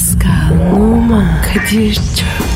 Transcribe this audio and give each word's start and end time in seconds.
Pascal, 0.00 0.72
Oman, 0.72 1.42
Kadir 1.42 1.94
çok 1.94 2.49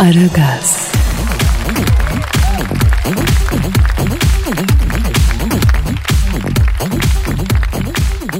Aragaz, 0.00 0.92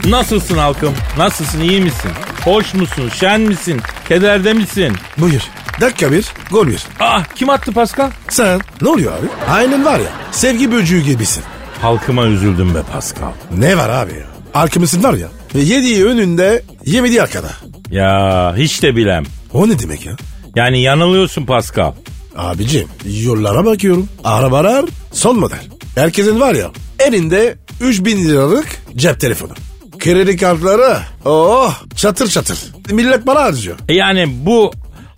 Nasılsın 0.09 0.59
halkım? 0.59 0.95
Nasılsın? 1.19 1.61
iyi 1.61 1.81
misin? 1.81 2.11
Hoş 2.45 2.75
musun? 2.75 3.11
Şen 3.15 3.41
misin? 3.41 3.81
Kederde 4.09 4.53
misin? 4.53 4.93
Buyur. 5.19 5.43
Dakika 5.81 6.13
bir, 6.13 6.27
gol 6.51 6.67
bir. 6.67 6.83
Ah 7.01 7.25
kim 7.35 7.51
attı 7.51 7.73
Pascal? 7.73 8.11
Sen 8.29 8.61
ne 8.83 8.89
oluyor 8.89 9.13
abi? 9.13 9.27
Aynen 9.51 9.85
var 9.85 9.99
ya 9.99 10.07
sevgi 10.33 10.73
böcüğü 10.73 11.01
gibisin. 11.01 11.43
Halkıma 11.83 12.27
üzüldüm 12.27 12.75
be 12.75 12.83
Pascal. 12.93 13.33
Ne 13.59 13.77
var 13.77 13.89
abi 13.89 14.13
ya? 14.13 14.27
Arkamızın 14.55 15.03
var 15.03 15.15
ya. 15.15 15.29
Ve 15.55 15.61
yediği 15.61 16.05
önünde 16.07 16.63
yemediği 16.87 17.23
arkada. 17.23 17.51
Ya 17.91 18.55
hiç 18.57 18.83
de 18.83 18.97
bilem. 18.97 19.25
O 19.53 19.69
ne 19.69 19.79
demek 19.79 20.07
ya? 20.07 20.17
Yani 20.57 20.81
yanılıyorsun 20.81 21.47
Pascal. 21.47 21.93
Abicim 22.37 22.89
yollara 23.23 23.65
bakıyorum. 23.65 24.09
Arabalar 24.25 24.85
son 25.13 25.41
model. 25.41 25.61
Herkesin 25.95 26.41
var 26.41 26.55
ya 26.55 26.71
elinde 26.99 27.57
3000 27.81 28.25
liralık 28.29 28.67
cep 28.97 29.21
telefonu. 29.21 29.53
Kredi 29.99 30.37
kartları 30.37 30.99
oh 31.25 31.83
çatır 31.97 32.29
çatır. 32.29 32.59
Millet 32.91 33.27
para 33.27 33.43
harcıyor. 33.43 33.77
E 33.89 33.95
yani 33.95 34.27
bu 34.47 34.71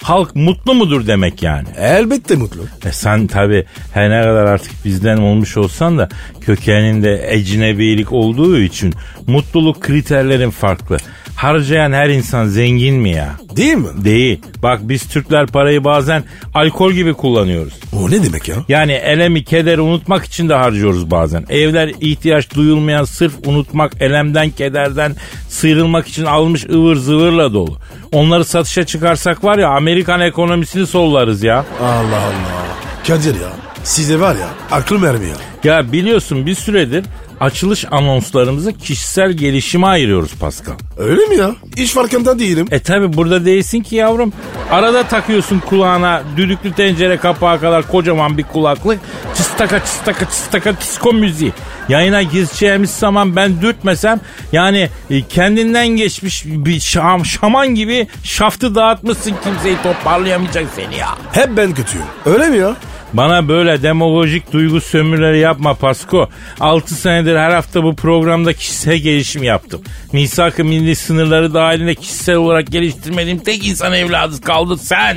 halk 0.02 0.36
mutlu 0.36 0.74
mudur 0.74 1.06
demek 1.06 1.42
yani? 1.42 1.68
Elbette 1.78 2.36
mutlu. 2.36 2.62
E 2.84 2.92
sen 2.92 3.26
tabi 3.26 3.66
her 3.94 4.10
ne 4.10 4.22
kadar 4.22 4.44
artık 4.44 4.84
bizden 4.84 5.16
olmuş 5.16 5.56
olsan 5.56 5.98
da 5.98 6.08
kökeninde 6.40 7.26
ecnebilik 7.28 8.12
olduğu 8.12 8.58
için 8.58 8.94
mutluluk 9.26 9.82
kriterlerin 9.82 10.50
farklı. 10.50 10.96
Harcayan 11.42 11.92
her 11.92 12.08
insan 12.08 12.46
zengin 12.46 12.94
mi 12.94 13.10
ya? 13.10 13.34
Değil 13.56 13.74
mi? 13.74 13.88
Değil. 14.04 14.40
Bak 14.62 14.80
biz 14.82 15.08
Türkler 15.08 15.46
parayı 15.46 15.84
bazen 15.84 16.24
alkol 16.54 16.92
gibi 16.92 17.14
kullanıyoruz. 17.14 17.74
O 17.92 18.10
ne 18.10 18.22
demek 18.22 18.48
ya? 18.48 18.56
Yani 18.68 18.92
elemi, 18.92 19.44
kederi 19.44 19.80
unutmak 19.80 20.24
için 20.24 20.48
de 20.48 20.54
harcıyoruz 20.54 21.10
bazen. 21.10 21.44
Evler 21.50 21.92
ihtiyaç 22.00 22.54
duyulmayan 22.54 23.04
sırf 23.04 23.32
unutmak, 23.46 23.92
elemden, 24.00 24.50
kederden 24.50 25.16
sıyrılmak 25.48 26.08
için 26.08 26.24
almış 26.24 26.64
ıvır 26.64 26.96
zıvırla 26.96 27.52
dolu. 27.52 27.78
Onları 28.12 28.44
satışa 28.44 28.86
çıkarsak 28.86 29.44
var 29.44 29.58
ya 29.58 29.68
Amerikan 29.68 30.20
ekonomisini 30.20 30.86
sollarız 30.86 31.42
ya. 31.42 31.64
Allah 31.80 32.20
Allah. 32.20 33.06
Kadir 33.06 33.34
ya 33.34 33.48
size 33.84 34.20
var 34.20 34.34
ya 34.34 34.48
aklım 34.70 35.04
ermiyor. 35.04 35.36
Ya 35.64 35.92
biliyorsun 35.92 36.46
bir 36.46 36.54
süredir 36.54 37.04
açılış 37.42 37.84
anonslarımızı 37.90 38.72
kişisel 38.72 39.32
gelişime 39.32 39.86
ayırıyoruz 39.86 40.34
Pascal. 40.34 40.72
Öyle 40.96 41.26
mi 41.26 41.36
ya? 41.36 41.54
Hiç 41.76 41.92
farkında 41.92 42.38
değilim. 42.38 42.66
E 42.70 42.80
tabi 42.80 43.16
burada 43.16 43.44
değilsin 43.44 43.80
ki 43.80 43.96
yavrum. 43.96 44.32
Arada 44.70 45.02
takıyorsun 45.02 45.58
kulağına 45.58 46.22
düdüklü 46.36 46.72
tencere 46.72 47.16
kapağı 47.16 47.60
kadar 47.60 47.88
kocaman 47.88 48.38
bir 48.38 48.42
kulaklık. 48.42 49.00
Çıstaka 49.36 49.80
çıstaka 49.80 50.24
çıstaka 50.24 50.80
disko 50.80 51.12
müziği. 51.12 51.52
Yayına 51.88 52.22
gireceğimiz 52.22 52.90
zaman 52.90 53.36
ben 53.36 53.62
dürtmesem 53.62 54.20
yani 54.52 54.88
e, 55.10 55.22
kendinden 55.22 55.88
geçmiş 55.88 56.44
bir 56.46 56.80
şam, 56.80 57.26
şaman 57.26 57.68
gibi 57.68 58.06
şaftı 58.24 58.74
dağıtmışsın 58.74 59.34
kimseyi 59.44 59.76
toparlayamayacak 59.82 60.66
seni 60.76 60.96
ya. 60.96 61.08
Hep 61.32 61.56
ben 61.56 61.74
kötüyüm. 61.74 62.06
Öyle 62.26 62.48
mi 62.48 62.58
ya? 62.58 62.76
Bana 63.12 63.48
böyle 63.48 63.82
demagojik 63.82 64.52
duygu 64.52 64.80
sömürüleri 64.80 65.38
yapma 65.38 65.74
Pasko. 65.74 66.28
6 66.60 66.94
senedir 66.94 67.36
her 67.36 67.50
hafta 67.50 67.82
bu 67.84 67.96
programda 67.96 68.52
kişisel 68.52 68.96
gelişim 68.96 69.42
yaptım. 69.42 69.80
Misak-ı 70.12 70.64
milli 70.64 70.96
sınırları 70.96 71.54
dahilinde 71.54 71.94
kişisel 71.94 72.36
olarak 72.36 72.66
geliştirmediğim 72.66 73.38
tek 73.38 73.66
insan 73.66 73.92
evladı 73.92 74.40
kaldı 74.40 74.76
sen. 74.78 75.16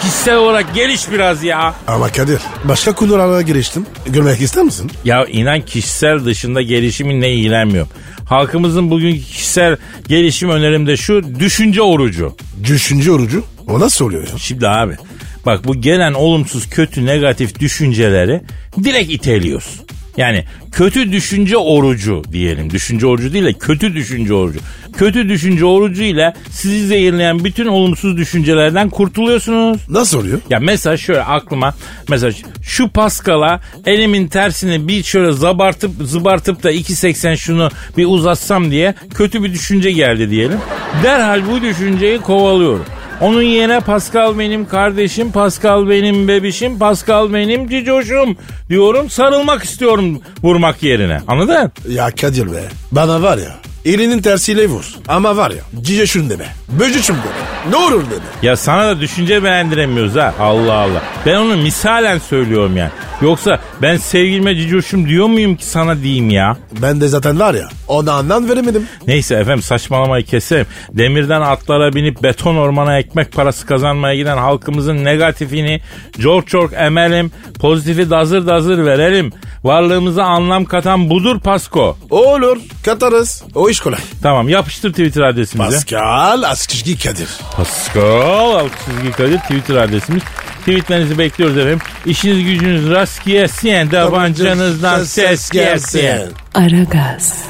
Kişisel 0.00 0.36
olarak 0.36 0.74
geliş 0.74 1.10
biraz 1.12 1.42
ya. 1.44 1.74
Ama 1.86 2.08
Kadir 2.08 2.40
başka 2.64 2.92
konulara 2.92 3.42
giriştim. 3.42 3.86
Görmek 4.06 4.40
ister 4.40 4.64
misin? 4.64 4.90
Ya 5.04 5.24
inan 5.26 5.60
kişisel 5.60 6.24
dışında 6.24 6.62
gelişiminle 6.62 7.32
ilgilenmiyorum. 7.32 7.90
Halkımızın 8.28 8.90
bugünkü 8.90 9.22
kişisel 9.22 9.76
gelişim 10.08 10.50
önerimde 10.50 10.96
şu 10.96 11.40
düşünce 11.40 11.82
orucu. 11.82 12.36
Düşünce 12.64 13.12
orucu. 13.12 13.44
O 13.68 13.80
nasıl 13.80 14.04
oluyor 14.04 14.22
ya? 14.22 14.38
Şimdi 14.38 14.68
abi 14.68 14.96
bak 15.48 15.64
bu 15.64 15.80
gelen 15.80 16.12
olumsuz 16.12 16.70
kötü 16.70 17.06
negatif 17.06 17.60
düşünceleri 17.60 18.40
direkt 18.84 19.12
iteliyoruz. 19.12 19.80
Yani 20.16 20.44
kötü 20.72 21.12
düşünce 21.12 21.56
orucu 21.56 22.22
diyelim. 22.32 22.70
Düşünce 22.70 23.06
orucu 23.06 23.32
değil 23.32 23.44
de 23.44 23.52
kötü 23.52 23.94
düşünce 23.94 24.34
orucu. 24.34 24.58
Kötü 24.96 25.28
düşünce 25.28 25.64
orucu 25.64 26.02
ile 26.02 26.34
sizi 26.50 26.86
zehirleyen 26.86 27.44
bütün 27.44 27.66
olumsuz 27.66 28.16
düşüncelerden 28.16 28.90
kurtuluyorsunuz. 28.90 29.80
Nasıl 29.88 30.18
oluyor? 30.18 30.40
Ya 30.50 30.60
mesela 30.60 30.96
şöyle 30.96 31.22
aklıma 31.22 31.74
mesela 32.08 32.32
şu 32.62 32.88
Paskal'a 32.88 33.60
elimin 33.86 34.28
tersini 34.28 34.88
bir 34.88 35.02
şöyle 35.02 35.32
zabartıp 35.32 35.90
zıbartıp 36.02 36.62
da 36.62 36.72
2.80 36.72 37.36
şunu 37.36 37.70
bir 37.96 38.06
uzatsam 38.06 38.70
diye 38.70 38.94
kötü 39.14 39.42
bir 39.42 39.52
düşünce 39.52 39.92
geldi 39.92 40.30
diyelim. 40.30 40.58
Derhal 41.02 41.42
bu 41.50 41.62
düşünceyi 41.62 42.18
kovalıyorum. 42.18 42.84
Onun 43.20 43.42
yerine 43.42 43.80
Pascal 43.80 44.38
benim 44.38 44.68
kardeşim, 44.68 45.32
Pascal 45.32 45.88
benim 45.88 46.28
bebişim, 46.28 46.78
Pascal 46.78 47.32
benim 47.32 47.68
cicoşum 47.68 48.36
diyorum. 48.68 49.10
Sarılmak 49.10 49.64
istiyorum 49.64 50.20
vurmak 50.42 50.82
yerine. 50.82 51.20
Anladın? 51.28 51.72
Ya 51.88 52.10
Kadir 52.10 52.52
be. 52.52 52.62
Bana 52.92 53.22
var 53.22 53.38
ya 53.38 53.67
elinin 53.88 54.22
tersiyle 54.22 54.66
vur. 54.68 54.84
Ama 55.08 55.36
var 55.36 55.50
ya 55.50 55.62
cice 55.82 56.06
şunu 56.06 56.30
deme. 56.30 56.46
Böcü 56.68 57.02
şunu 57.02 57.16
deme. 57.16 57.70
Ne 57.70 57.76
olur 57.76 58.04
deme. 58.04 58.24
Ya 58.42 58.56
sana 58.56 58.86
da 58.86 59.00
düşünce 59.00 59.44
beğendiremiyoruz 59.44 60.16
ha. 60.16 60.34
Allah 60.40 60.74
Allah. 60.74 61.02
Ben 61.26 61.34
onu 61.34 61.56
misalen 61.56 62.18
söylüyorum 62.18 62.76
yani. 62.76 62.90
Yoksa 63.22 63.60
ben 63.82 63.96
sevgilime 63.96 64.56
cicoşum 64.56 65.08
diyor 65.08 65.26
muyum 65.26 65.56
ki 65.56 65.66
sana 65.66 66.02
diyeyim 66.02 66.30
ya? 66.30 66.56
Ben 66.82 67.00
de 67.00 67.08
zaten 67.08 67.40
var 67.40 67.54
ya 67.54 67.68
ona 67.88 68.12
anlam 68.12 68.48
veremedim. 68.48 68.86
Neyse 69.06 69.34
efendim 69.34 69.62
saçmalamayı 69.62 70.24
keselim. 70.24 70.66
Demirden 70.92 71.40
atlara 71.40 71.92
binip 71.92 72.22
beton 72.22 72.56
ormana 72.56 72.98
ekmek 72.98 73.32
parası 73.32 73.66
kazanmaya 73.66 74.14
giden 74.14 74.36
halkımızın 74.36 75.04
negatifini 75.04 75.80
çok 76.22 76.48
çok 76.48 76.72
emelim. 76.72 77.30
Pozitifi 77.60 78.10
dazır 78.10 78.46
dazır 78.46 78.84
verelim. 78.84 79.32
Varlığımıza 79.64 80.24
anlam 80.24 80.64
katan 80.64 81.10
budur 81.10 81.40
Pasko. 81.40 81.96
Olur 82.10 82.58
katarız. 82.84 83.44
O 83.54 83.68
iş 83.70 83.77
kolay. 83.80 84.00
Tamam 84.22 84.48
yapıştır 84.48 84.90
Twitter 84.90 85.22
adresimize. 85.22 85.76
Pascal 85.76 86.42
Askışki 86.42 86.98
Kadir. 86.98 87.28
Pascal 87.56 88.68
çizgi 88.68 89.12
Kadir 89.12 89.38
Twitter 89.38 89.76
adresimiz. 89.76 90.22
Tweetlerinizi 90.60 91.18
bekliyoruz 91.18 91.56
efendim. 91.58 91.80
İşiniz 92.06 92.44
gücünüz 92.44 92.90
rast 92.90 93.24
gelsin. 93.24 93.88
Tabancanızdan 93.88 95.04
ses 95.04 95.50
gelsin. 95.50 96.32
Aragaz, 96.54 97.44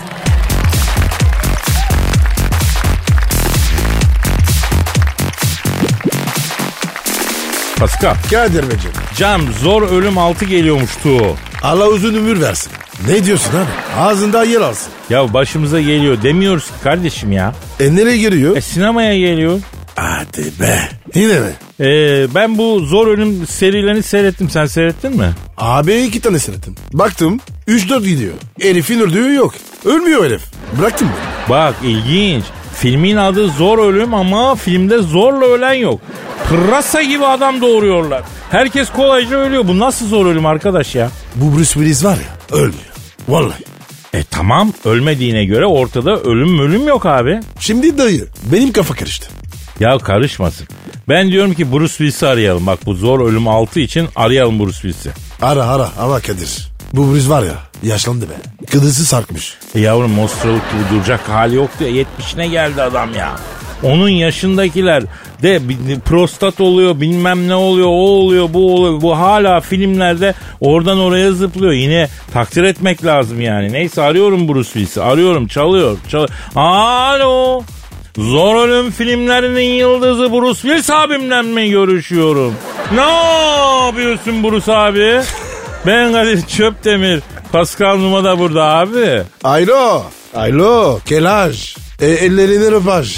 Pascal. 7.79 8.15
Kadir 8.31 8.71
Beyciğim. 8.71 8.97
Cam 9.17 9.53
zor 9.53 9.83
ölüm 9.83 10.19
altı 10.19 10.45
geliyormuştu. 10.45 11.37
Allah 11.63 11.87
uzun 11.87 12.15
ömür 12.15 12.41
versin. 12.41 12.73
Ne 13.07 13.25
diyorsun 13.25 13.51
abi? 13.51 14.01
Ağzında 14.01 14.45
yer 14.45 14.61
alsın. 14.61 14.93
Ya 15.11 15.35
başımıza 15.35 15.81
geliyor 15.81 16.23
demiyoruz 16.23 16.65
ki 16.65 16.73
kardeşim 16.83 17.33
ya. 17.33 17.55
E 17.81 17.97
nereye 17.97 18.19
giriyor? 18.19 18.57
E 18.57 18.61
sinemaya 18.61 19.19
geliyor. 19.19 19.61
Hadi 19.95 20.45
be. 20.61 20.79
Yine 21.15 21.41
mi? 21.41 21.51
Ee, 21.81 22.35
ben 22.35 22.59
bu 22.59 22.81
zor 22.81 23.07
ölüm 23.07 23.47
serilerini 23.47 24.03
seyrettim. 24.03 24.51
Sen 24.51 24.67
seyrettin 24.67 25.17
mi? 25.17 25.31
Abi 25.57 25.95
iki 25.97 26.21
tane 26.21 26.39
seyrettim. 26.39 26.75
Baktım 26.93 27.41
3-4 27.69 28.05
gidiyor. 28.09 28.33
Herifin 28.61 29.01
öldüğü 29.01 29.35
yok. 29.35 29.55
Ölmüyor 29.85 30.25
herif. 30.25 30.43
Bıraktım 30.81 31.09
ben. 31.09 31.51
Bak 31.51 31.75
ilginç. 31.85 32.45
Filmin 32.75 33.17
adı 33.17 33.49
Zor 33.49 33.79
Ölüm 33.79 34.15
ama 34.15 34.55
filmde 34.55 34.99
zorla 34.99 35.47
ölen 35.47 35.73
yok. 35.73 36.01
Pırasa 36.49 37.03
gibi 37.03 37.27
adam 37.27 37.61
doğuruyorlar. 37.61 38.23
Herkes 38.51 38.91
kolayca 38.91 39.37
ölüyor. 39.37 39.69
Bu 39.69 39.79
nasıl 39.79 40.07
zor 40.09 40.27
ölüm 40.27 40.47
arkadaş 40.47 40.95
ya? 40.95 41.11
Bu 41.35 41.57
Bruce 41.57 41.65
Willis 41.73 42.05
var 42.05 42.17
ya 42.17 42.57
ölmüyor. 42.59 42.88
Vallahi. 43.29 43.65
E 44.15 44.23
tamam 44.31 44.73
ölmediğine 44.85 45.45
göre 45.45 45.67
ortada 45.67 46.17
ölüm 46.21 46.59
ölüm 46.59 46.89
yok 46.89 47.07
abi. 47.07 47.41
Şimdi 47.61 47.99
dayı 47.99 48.27
benim 48.53 48.73
kafa 48.73 48.95
karıştı. 48.95 49.29
Ya 49.81 49.99
karışmasın. 49.99 50.69
Ben 51.09 51.29
diyorum 51.29 51.55
ki 51.55 51.73
Bruce 51.73 51.89
Willis'i 51.89 52.27
arayalım. 52.27 52.67
Bak 52.67 52.87
bu 52.87 52.95
zor 52.95 53.29
ölüm 53.29 53.49
altı 53.49 53.81
için 53.81 54.09
arayalım 54.17 54.59
Bruce 54.59 54.73
Willis'i. 54.73 55.11
Ara 55.43 55.65
ara 55.65 55.91
ama 55.99 56.21
Kadir. 56.21 56.69
Bu 56.93 57.13
Bruce 57.13 57.29
var 57.29 57.43
ya 57.43 57.55
yaşlandı 57.83 58.27
be. 58.29 58.67
Kıdısı 58.71 59.05
sarkmış. 59.05 59.55
E 59.75 59.81
yavrum 59.81 60.11
monstralık 60.11 60.63
gibi 60.73 60.97
duracak 60.97 61.29
hali 61.29 61.55
yok 61.55 61.71
diye 61.79 61.91
70'ine 61.91 62.51
geldi 62.51 62.83
adam 62.83 63.15
ya. 63.15 63.37
Onun 63.83 64.09
yaşındakiler 64.09 65.03
de 65.43 65.61
prostat 66.05 66.61
oluyor 66.61 67.01
bilmem 67.01 67.49
ne 67.49 67.55
oluyor 67.55 67.87
o 67.87 67.91
oluyor 67.91 68.49
bu 68.53 68.75
oluyor. 68.75 69.03
Bu 69.03 69.19
hala 69.19 69.61
filmlerde 69.61 70.35
oradan 70.61 71.01
oraya 71.01 71.33
zıplıyor. 71.33 71.73
Yine 71.73 72.09
takdir 72.33 72.65
etmek 72.65 73.05
lazım 73.05 73.41
yani. 73.41 73.73
Neyse 73.73 74.03
arıyorum 74.03 74.49
Bruce 74.49 74.69
Willis'i 74.69 75.03
arıyorum 75.03 75.47
çalıyor. 75.47 75.99
çalıyor. 76.09 76.31
Alo. 76.57 77.63
Zor 78.19 78.69
Ölüm 78.69 78.91
filmlerinin 78.91 79.75
yıldızı 79.75 80.33
Bruce 80.33 80.61
Willis 80.61 80.91
abimle 80.91 81.43
mi 81.43 81.71
görüşüyorum? 81.71 82.55
Ne 82.95 83.01
yapıyorsun 83.87 84.45
Bruce 84.45 84.73
abi? 84.73 85.21
Ben 85.87 86.13
Kadir 86.13 86.47
Çöptemir. 86.47 87.23
Pascal 87.53 87.97
Numa 87.97 88.25
da 88.25 88.39
burada 88.39 88.65
abi. 88.65 89.23
Alo. 89.45 90.03
Alo. 90.35 91.01
Kelaj. 91.07 91.77
E, 92.01 92.07
ellerini 92.07 92.71
röpaj. 92.71 93.17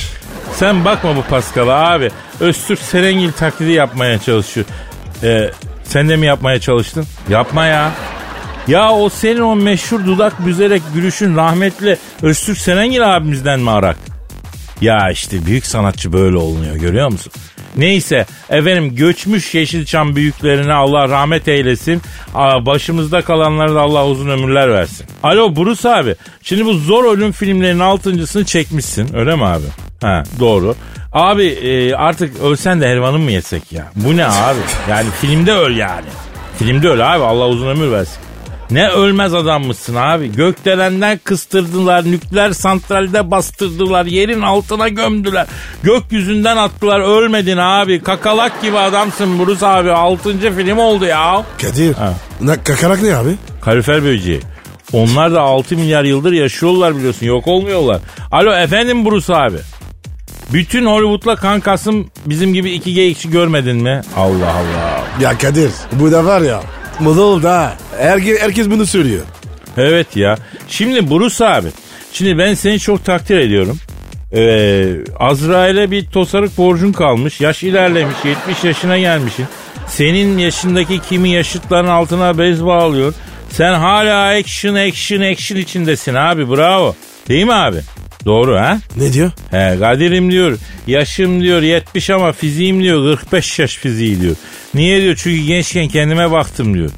Sen 0.60 0.84
bakma 0.84 1.16
bu 1.16 1.22
Pascal'a 1.22 1.90
abi. 1.90 2.10
Öztürk 2.40 2.78
Serengil 2.78 3.32
taklidi 3.32 3.70
yapmaya 3.70 4.18
çalışıyor. 4.18 4.66
Ee, 5.22 5.50
sen 5.84 6.08
de 6.08 6.16
mi 6.16 6.26
yapmaya 6.26 6.60
çalıştın? 6.60 7.06
Yapma 7.28 7.66
ya. 7.66 7.92
Ya 8.68 8.92
o 8.92 9.08
senin 9.08 9.40
o 9.40 9.56
meşhur 9.56 10.06
dudak 10.06 10.46
büzerek 10.46 10.82
gülüşün 10.94 11.36
rahmetli 11.36 11.98
Öztürk 12.22 12.58
Serengil 12.58 13.16
abimizden 13.16 13.60
mi 13.60 13.70
arak? 13.70 13.96
Ya 14.80 15.10
işte 15.10 15.46
büyük 15.46 15.66
sanatçı 15.66 16.12
böyle 16.12 16.36
olunuyor 16.36 16.76
görüyor 16.76 17.08
musun? 17.12 17.32
Neyse 17.76 18.26
efendim 18.50 18.96
göçmüş 18.96 19.54
Yeşilçam 19.54 20.16
büyüklerine 20.16 20.72
Allah 20.72 21.08
rahmet 21.08 21.48
eylesin. 21.48 22.02
Başımızda 22.66 23.22
kalanlara 23.22 23.74
da 23.74 23.80
Allah 23.80 24.06
uzun 24.06 24.28
ömürler 24.28 24.70
versin. 24.72 25.06
Alo 25.22 25.56
Bruce 25.56 25.88
abi. 25.88 26.14
Şimdi 26.42 26.64
bu 26.64 26.72
zor 26.74 27.04
ölüm 27.16 27.32
filmlerinin 27.32 27.80
altıncısını 27.80 28.44
çekmişsin 28.44 29.16
öyle 29.16 29.36
mi 29.36 29.44
abi? 29.44 29.64
Ha 30.00 30.22
doğru. 30.40 30.74
Abi 31.12 31.44
e, 31.46 31.94
artık 31.94 32.40
ölsen 32.42 32.80
de 32.80 32.88
helvanı 32.88 33.18
mı 33.18 33.30
yesek 33.30 33.72
ya? 33.72 33.92
Bu 33.96 34.16
ne 34.16 34.26
abi? 34.26 34.58
Yani 34.90 35.06
filmde 35.20 35.52
öl 35.52 35.76
yani. 35.76 36.06
Filmde 36.58 36.88
öl 36.88 37.14
abi 37.14 37.24
Allah 37.24 37.48
uzun 37.48 37.68
ömür 37.68 37.90
versin. 37.92 38.18
Ne 38.70 38.88
ölmez 38.88 39.34
adammışsın 39.34 39.94
abi. 39.94 40.32
Gökdelenden 40.32 41.20
kıstırdılar, 41.24 42.04
nükleer 42.04 42.50
santralde 42.52 43.30
bastırdılar, 43.30 44.06
yerin 44.06 44.40
altına 44.40 44.88
gömdüler. 44.88 45.46
Gökyüzünden 45.82 46.56
attılar, 46.56 47.00
ölmedin 47.00 47.56
abi. 47.56 48.02
Kakalak 48.02 48.62
gibi 48.62 48.78
adamsın 48.78 49.38
Bruce 49.38 49.66
abi. 49.66 49.90
Altıncı 49.92 50.52
film 50.56 50.78
oldu 50.78 51.04
ya. 51.04 51.44
Kadir. 51.62 51.94
Ha. 51.94 52.14
Ne, 52.40 52.62
kakarak 52.64 53.02
ne 53.02 53.16
abi? 53.16 53.34
Kalorifer 53.60 54.04
böceği. 54.04 54.40
Onlar 54.92 55.32
da 55.32 55.40
6 55.40 55.76
milyar 55.76 56.04
yıldır 56.04 56.32
yaşıyorlar 56.32 56.96
biliyorsun. 56.96 57.26
Yok 57.26 57.46
olmuyorlar. 57.46 58.00
Alo 58.32 58.52
efendim 58.52 59.04
Bruce 59.04 59.34
abi. 59.36 59.56
Bütün 60.52 60.86
Hollywood'la 60.86 61.36
kankasım 61.36 62.10
bizim 62.26 62.54
gibi 62.54 62.70
iki 62.70 62.94
geyikçi 62.94 63.30
görmedin 63.30 63.76
mi? 63.76 64.00
Allah 64.16 64.52
Allah. 64.52 65.04
Ya 65.20 65.38
Kadir 65.38 65.70
bu 65.92 66.12
da 66.12 66.24
var 66.24 66.40
ya 66.40 66.60
moda 67.00 67.20
oldu 67.22 67.48
ha. 67.48 67.74
Herkes, 68.00 68.42
herkes 68.42 68.70
bunu 68.70 68.86
söylüyor. 68.86 69.22
Evet 69.76 70.16
ya. 70.16 70.38
Şimdi 70.68 71.10
Bruce 71.10 71.46
abi. 71.46 71.68
Şimdi 72.12 72.38
ben 72.38 72.54
seni 72.54 72.78
çok 72.78 73.04
takdir 73.04 73.36
ediyorum. 73.38 73.78
Ee, 74.32 74.86
Azrail'e 75.18 75.90
bir 75.90 76.06
tosarık 76.06 76.58
borcun 76.58 76.92
kalmış. 76.92 77.40
Yaş 77.40 77.62
ilerlemiş. 77.62 78.16
70 78.24 78.64
yaşına 78.64 78.98
gelmişsin. 78.98 79.46
Senin 79.86 80.38
yaşındaki 80.38 80.98
kimi 80.98 81.28
yaşıtların 81.28 81.88
altına 81.88 82.38
bez 82.38 82.64
bağlıyor. 82.64 83.14
Sen 83.50 83.74
hala 83.74 84.28
action 84.28 84.74
action 84.74 85.20
action 85.20 85.58
içindesin 85.58 86.14
abi 86.14 86.50
bravo. 86.50 86.94
Değil 87.28 87.44
mi 87.44 87.54
abi? 87.54 87.78
Doğru 88.24 88.56
ha? 88.56 88.78
Ne 88.96 89.12
diyor? 89.12 89.30
He 89.50 89.76
Kadir'im 89.80 90.30
diyor. 90.30 90.58
Yaşım 90.86 91.40
diyor 91.42 91.62
70 91.62 92.10
ama 92.10 92.32
fiziğim 92.32 92.82
diyor 92.82 93.16
45 93.18 93.58
yaş 93.58 93.76
fiziği 93.76 94.20
diyor. 94.20 94.36
Niye 94.74 95.02
diyor? 95.02 95.16
Çünkü 95.22 95.44
gençken 95.44 95.88
kendime 95.88 96.30
baktım 96.30 96.74
diyor. 96.74 96.90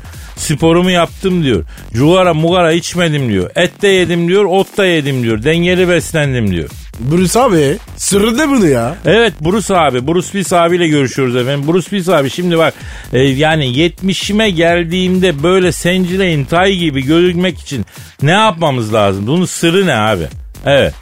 Sporumu 0.42 0.90
yaptım 0.90 1.44
diyor. 1.44 1.64
Cugara 1.94 2.34
mugara 2.34 2.72
içmedim 2.72 3.28
diyor. 3.28 3.50
Et 3.56 3.82
de 3.82 3.88
yedim 3.88 4.28
diyor, 4.28 4.44
ot 4.44 4.78
da 4.78 4.86
yedim 4.86 5.22
diyor. 5.22 5.42
Dengeli 5.42 5.88
beslendim 5.88 6.50
diyor. 6.50 6.68
Bruce 7.00 7.40
abi 7.40 7.78
sırrı 7.96 8.38
ne 8.38 8.48
bunu 8.48 8.66
ya? 8.66 8.96
Evet 9.04 9.32
Bruce 9.40 9.76
abi, 9.76 10.06
Bruce 10.06 10.26
Willis 10.26 10.52
abiyle 10.52 10.88
görüşüyoruz 10.88 11.36
efendim. 11.36 11.68
Bruce 11.68 11.90
Willis 11.90 12.08
abi 12.08 12.30
şimdi 12.30 12.58
bak 12.58 12.74
e, 13.12 13.20
yani 13.20 13.64
70'ime 13.66 14.48
geldiğimde 14.48 15.42
böyle 15.42 15.72
sencileyin 15.72 16.44
tay 16.44 16.76
gibi 16.76 17.02
görünmek 17.04 17.60
için 17.60 17.86
ne 18.22 18.30
yapmamız 18.30 18.94
lazım? 18.94 19.26
Bunun 19.26 19.44
sırrı 19.44 19.86
ne 19.86 19.94
abi? 19.94 20.26
Evet. 20.66 20.94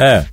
Evet. 0.00 0.24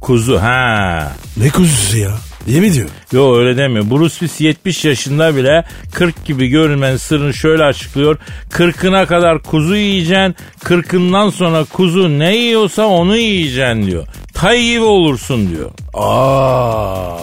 Kuzu 0.00 0.38
ha. 0.38 1.12
Ne 1.36 1.48
kuzusu 1.50 1.98
ya? 1.98 2.10
Yemin 2.46 2.72
diyor. 2.72 2.88
Yo 3.12 3.36
öyle 3.36 3.56
demiyor. 3.56 3.90
Bruce 3.90 4.10
Willis 4.14 4.40
70 4.40 4.84
yaşında 4.84 5.36
bile 5.36 5.64
40 5.94 6.24
gibi 6.24 6.48
görünmenin 6.48 6.96
sırrını 6.96 7.34
şöyle 7.34 7.64
açıklıyor. 7.64 8.18
40'ına 8.50 9.06
kadar 9.06 9.42
kuzu 9.42 9.76
yiyeceksin. 9.76 10.34
40'ından 10.64 11.30
sonra 11.30 11.64
kuzu 11.64 12.18
ne 12.18 12.36
yiyorsa 12.36 12.86
onu 12.86 13.16
yiyeceksin 13.16 13.86
diyor. 13.86 14.06
Tay 14.34 14.62
gibi 14.64 14.84
olursun 14.84 15.50
diyor. 15.50 15.70
Aa, 15.94 17.16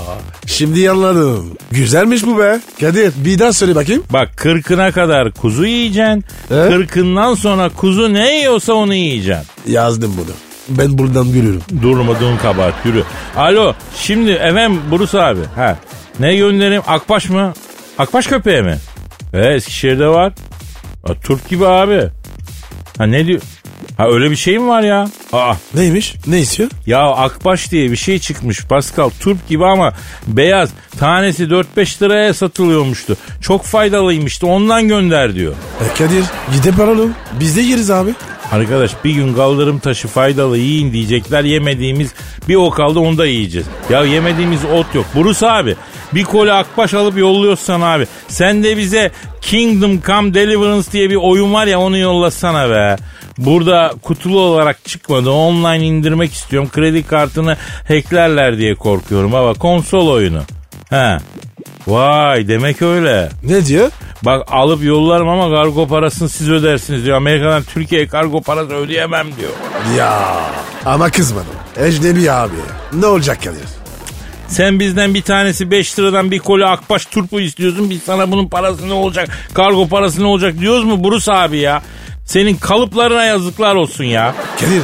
şimdi 0.45 0.89
anladım. 0.89 1.49
Güzelmiş 1.71 2.25
bu 2.25 2.39
be. 2.39 2.59
Kadir 2.79 3.13
bir 3.25 3.39
daha 3.39 3.53
söyle 3.53 3.75
bakayım. 3.75 4.03
Bak 4.13 4.29
40'ına 4.37 4.91
kadar 4.91 5.31
kuzu 5.31 5.65
yiyeceksin. 5.65 6.23
He? 6.49 6.53
40'ından 6.55 7.35
sonra 7.35 7.69
kuzu 7.69 8.13
ne 8.13 8.37
yiyorsa 8.37 8.73
onu 8.73 8.95
yiyeceksin. 8.95 9.47
Yazdım 9.67 10.13
bunu. 10.17 10.52
Ben 10.69 10.97
buradan 10.97 11.33
görüyorum. 11.33 11.61
Durmadığın 11.81 12.37
kabahat 12.37 12.73
yürü. 12.85 13.03
Alo 13.37 13.73
şimdi 13.97 14.31
efendim 14.31 14.81
Bruce 14.91 15.21
abi. 15.21 15.39
Ha, 15.55 15.77
ne 16.19 16.35
göndereyim 16.35 16.83
Akbaş 16.87 17.29
mı? 17.29 17.53
Akbaş 17.97 18.27
köpeği 18.27 18.61
mi? 18.61 18.77
E, 19.33 19.47
Eskişehir'de 19.47 20.07
var. 20.07 20.33
Ha, 21.07 21.13
Türk 21.23 21.49
gibi 21.49 21.67
abi. 21.67 22.01
Ha 22.97 23.05
ne 23.05 23.25
diyor? 23.25 23.41
Ha 23.97 24.07
öyle 24.07 24.31
bir 24.31 24.35
şey 24.35 24.59
mi 24.59 24.67
var 24.67 24.81
ya? 24.83 25.07
Aa, 25.33 25.53
Neymiş? 25.73 26.15
Ne 26.27 26.39
istiyor? 26.39 26.69
ya 26.85 26.99
Akbaş 27.11 27.71
diye 27.71 27.91
bir 27.91 27.95
şey 27.95 28.19
çıkmış 28.19 28.65
Pascal. 28.65 29.09
Turp 29.19 29.47
gibi 29.49 29.65
ama 29.65 29.93
beyaz. 30.27 30.69
Tanesi 30.99 31.43
4-5 31.43 32.01
liraya 32.01 32.33
satılıyormuştu. 32.33 33.17
Çok 33.41 33.63
faydalıymıştı 33.65 34.47
ondan 34.47 34.87
gönder 34.87 35.35
diyor. 35.35 35.53
E 35.81 35.97
Kadir 35.97 36.23
gidip 36.55 36.79
alalım. 36.79 37.13
Biz 37.39 37.55
de 37.57 37.61
yeriz 37.61 37.91
abi. 37.91 38.11
Arkadaş 38.53 38.91
bir 39.03 39.11
gün 39.11 39.33
kaldırım 39.33 39.79
taşı 39.79 40.07
faydalı 40.07 40.57
yiyin 40.57 40.93
diyecekler. 40.93 41.43
Yemediğimiz 41.43 42.13
bir 42.47 42.55
o 42.55 42.69
kaldı 42.69 42.99
onu 42.99 43.17
da 43.17 43.25
yiyeceğiz. 43.25 43.67
Ya 43.89 44.03
yemediğimiz 44.03 44.65
ot 44.65 44.95
yok. 44.95 45.05
Burus 45.15 45.43
abi 45.43 45.75
bir 46.13 46.23
koli 46.23 46.53
akbaş 46.53 46.93
alıp 46.93 47.17
yolluyorsan 47.17 47.81
abi. 47.81 48.07
Sen 48.27 48.63
de 48.63 48.77
bize 48.77 49.11
Kingdom 49.41 50.01
Come 50.01 50.33
Deliverance 50.33 50.91
diye 50.91 51.09
bir 51.09 51.15
oyun 51.15 51.53
var 51.53 51.67
ya 51.67 51.79
onu 51.79 51.97
yollasana 51.97 52.69
be. 52.69 52.95
Burada 53.37 53.93
kutulu 54.01 54.39
olarak 54.39 54.85
çıkmadı. 54.85 55.31
Online 55.31 55.85
indirmek 55.85 56.33
istiyorum. 56.33 56.69
Kredi 56.73 57.03
kartını 57.07 57.57
hacklerler 57.87 58.57
diye 58.57 58.75
korkuyorum. 58.75 59.31
Baba 59.31 59.53
konsol 59.53 60.07
oyunu. 60.07 60.41
He. 60.89 61.17
Vay 61.87 62.47
demek 62.47 62.81
öyle. 62.81 63.29
Ne 63.43 63.65
diyor? 63.65 63.91
Bak 64.25 64.47
alıp 64.51 64.83
yollarım 64.83 65.29
ama 65.29 65.55
kargo 65.55 65.87
parasını 65.87 66.29
siz 66.29 66.49
ödersiniz 66.49 67.05
diyor. 67.05 67.17
Amerika'dan 67.17 67.63
Türkiye'ye 67.63 68.07
kargo 68.07 68.41
parası 68.41 68.73
ödeyemem 68.73 69.27
diyor. 69.37 69.51
Ya 69.97 70.19
ama 70.85 71.09
kızmadım. 71.09 71.53
Ecnebi 71.77 72.31
abi. 72.31 72.53
Ne 72.93 73.05
olacak 73.05 73.43
Kadir? 73.43 73.59
Sen 74.47 74.79
bizden 74.79 75.13
bir 75.13 75.21
tanesi 75.21 75.71
5 75.71 75.99
liradan 75.99 76.31
bir 76.31 76.39
koli 76.39 76.65
akbaş 76.65 77.05
turpu 77.05 77.39
istiyorsun. 77.39 77.89
Biz 77.89 78.03
sana 78.03 78.31
bunun 78.31 78.47
parası 78.47 78.89
ne 78.89 78.93
olacak? 78.93 79.29
Kargo 79.53 79.87
parası 79.87 80.21
ne 80.23 80.25
olacak 80.27 80.59
diyoruz 80.59 80.83
mu 80.83 81.03
Burus 81.03 81.29
abi 81.29 81.57
ya? 81.57 81.81
Senin 82.25 82.55
kalıplarına 82.55 83.23
yazıklar 83.23 83.75
olsun 83.75 84.03
ya. 84.03 84.35
Kadir 84.59 84.81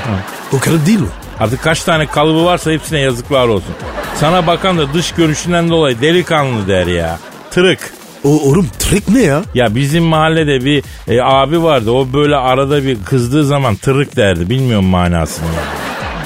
o 0.53 0.59
kalıp 0.59 0.85
değil 0.85 0.99
mi? 0.99 1.07
Artık 1.39 1.63
kaç 1.63 1.83
tane 1.83 2.07
kalıbı 2.07 2.45
varsa 2.45 2.71
hepsine 2.71 2.99
yazıklar 2.99 3.47
olsun. 3.47 3.73
Sana 4.15 4.47
bakan 4.47 4.77
da 4.77 4.93
dış 4.93 5.11
görüşünden 5.11 5.69
dolayı 5.69 6.01
delikanlı 6.01 6.67
der 6.67 6.87
ya. 6.87 7.19
Tırık. 7.51 7.98
O 8.23 8.29
oğlum 8.29 8.67
trik 8.79 9.09
ne 9.09 9.21
ya? 9.21 9.43
Ya 9.53 9.75
bizim 9.75 10.03
mahallede 10.03 10.65
bir 10.65 10.83
e, 11.07 11.21
abi 11.21 11.63
vardı. 11.63 11.91
O 11.91 12.13
böyle 12.13 12.35
arada 12.35 12.83
bir 12.83 12.97
kızdığı 13.05 13.45
zaman 13.45 13.75
tırık 13.75 14.15
derdi. 14.15 14.49
Bilmiyorum 14.49 14.85
manasını. 14.85 15.47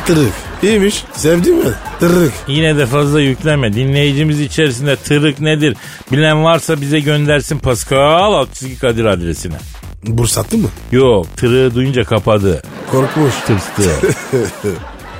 Tırık. 0.05 0.33
İyiymiş. 0.63 1.03
Sevdin 1.13 1.55
mi? 1.55 1.71
Tırık. 1.99 2.33
Yine 2.47 2.77
de 2.77 2.85
fazla 2.85 3.21
yükleme. 3.21 3.73
Dinleyicimiz 3.73 4.39
içerisinde 4.39 4.95
tırık 4.95 5.39
nedir? 5.39 5.77
Bilen 6.11 6.43
varsa 6.43 6.81
bize 6.81 6.99
göndersin 6.99 7.57
Pascal 7.59 8.33
Altçizgi 8.33 8.79
Kadir 8.79 9.05
adresine. 9.05 9.55
Burs 10.07 10.37
attın 10.37 10.59
mı? 10.61 10.67
Yok 10.91 11.37
tırığı 11.37 11.75
duyunca 11.75 12.03
kapadı. 12.03 12.61
Korkmuş. 12.91 13.33
Tırstı. 13.47 13.83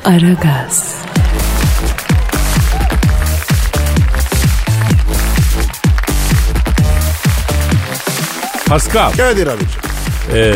Aragaz, 0.05 0.95
Pascal 8.73 9.11
Kadir 9.11 9.47
abicim. 9.47 9.81
e, 10.33 10.55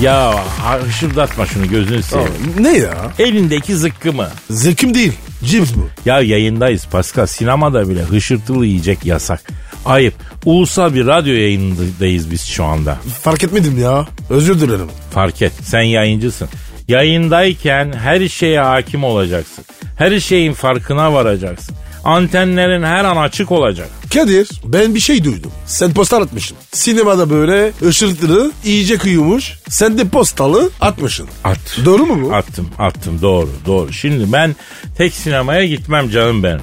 ya 0.00 0.44
hışırdatma 0.86 1.46
şunu 1.46 1.68
gözünü 1.68 2.02
seveyim. 2.02 2.32
Ne 2.60 2.78
ya? 2.78 2.94
Elindeki 3.18 3.76
zıkkı 3.76 4.12
mı? 4.12 4.28
Zevkim 4.50 4.94
değil. 4.94 5.12
Cips 5.44 5.74
bu. 5.74 5.88
Ya 6.04 6.20
yayındayız 6.20 6.86
Pascal. 6.86 7.26
Sinemada 7.26 7.88
bile 7.88 8.02
hışırtılı 8.02 8.66
yiyecek 8.66 9.06
yasak. 9.06 9.40
Ayıp. 9.84 10.14
Ulusal 10.44 10.94
bir 10.94 11.06
radyo 11.06 11.34
yayındayız 11.34 12.30
biz 12.30 12.46
şu 12.46 12.64
anda. 12.64 12.98
Fark 13.22 13.44
etmedim 13.44 13.78
ya. 13.78 14.06
Özür 14.30 14.60
dilerim. 14.60 14.90
Fark 15.10 15.42
et. 15.42 15.52
Sen 15.62 15.82
yayıncısın. 15.82 16.48
Yayındayken 16.88 17.92
her 17.92 18.28
şeye 18.28 18.60
hakim 18.60 19.04
olacaksın. 19.04 19.64
Her 19.98 20.20
şeyin 20.20 20.52
farkına 20.52 21.12
varacaksın. 21.12 21.76
Antenlerin 22.06 22.82
her 22.82 23.04
an 23.04 23.16
açık 23.16 23.52
olacak. 23.52 23.88
Kadir 24.14 24.48
ben 24.64 24.94
bir 24.94 25.00
şey 25.00 25.24
duydum. 25.24 25.52
Sen 25.66 25.94
postal 25.94 26.22
atmışsın. 26.22 26.56
Sinemada 26.72 27.30
böyle 27.30 27.72
ışıltılı 27.86 28.52
iyice 28.64 28.98
kıyılmış. 28.98 29.58
Sen 29.68 29.98
de 29.98 30.08
postalı 30.08 30.70
atmışsın. 30.80 31.28
At. 31.44 31.78
Doğru 31.84 32.06
mu 32.06 32.22
bu? 32.22 32.34
Attım 32.34 32.68
attım 32.78 33.22
doğru 33.22 33.50
doğru. 33.66 33.92
Şimdi 33.92 34.32
ben 34.32 34.56
tek 34.98 35.14
sinemaya 35.14 35.66
gitmem 35.66 36.10
canım 36.10 36.42
benim. 36.42 36.60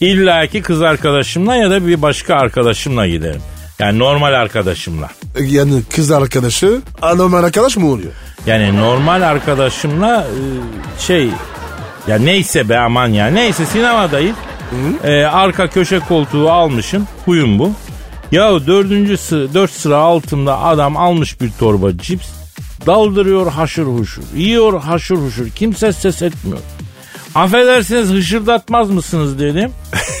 İlla 0.00 0.46
ki 0.46 0.62
kız 0.62 0.82
arkadaşımla 0.82 1.56
ya 1.56 1.70
da 1.70 1.86
bir 1.86 2.02
başka 2.02 2.34
arkadaşımla 2.34 3.06
giderim. 3.06 3.42
Yani 3.78 3.98
normal 3.98 4.32
arkadaşımla. 4.32 5.10
Yani 5.40 5.82
kız 5.94 6.10
arkadaşı 6.10 6.80
anormal 7.02 7.44
arkadaş 7.44 7.76
mı 7.76 7.86
oluyor? 7.90 8.12
Yani 8.46 8.76
normal 8.76 9.22
arkadaşımla 9.22 10.26
e, 10.26 11.00
şey 11.00 11.28
ya 12.06 12.18
neyse 12.18 12.68
be 12.68 12.78
aman 12.78 13.08
ya 13.08 13.26
neyse 13.26 13.66
sinemadayız. 13.66 14.36
E, 15.04 15.22
arka 15.24 15.68
köşe 15.68 15.98
koltuğu 15.98 16.50
almışım. 16.50 17.06
Huyum 17.24 17.58
bu. 17.58 17.72
Ya 18.32 18.66
dördüncü 18.66 19.16
sıra, 19.16 19.54
dört 19.54 19.70
sıra 19.70 19.96
altımda 19.96 20.58
adam 20.62 20.96
almış 20.96 21.40
bir 21.40 21.50
torba 21.58 21.98
cips. 21.98 22.26
Daldırıyor 22.86 23.52
haşır 23.52 23.84
huşur. 23.84 24.22
Yiyor 24.36 24.80
haşır 24.82 25.16
huşur. 25.16 25.48
Kimse 25.48 25.92
ses 25.92 26.22
etmiyor. 26.22 26.58
Affedersiniz 27.34 28.10
hışırdatmaz 28.10 28.90
mısınız 28.90 29.38
dedim. 29.38 29.70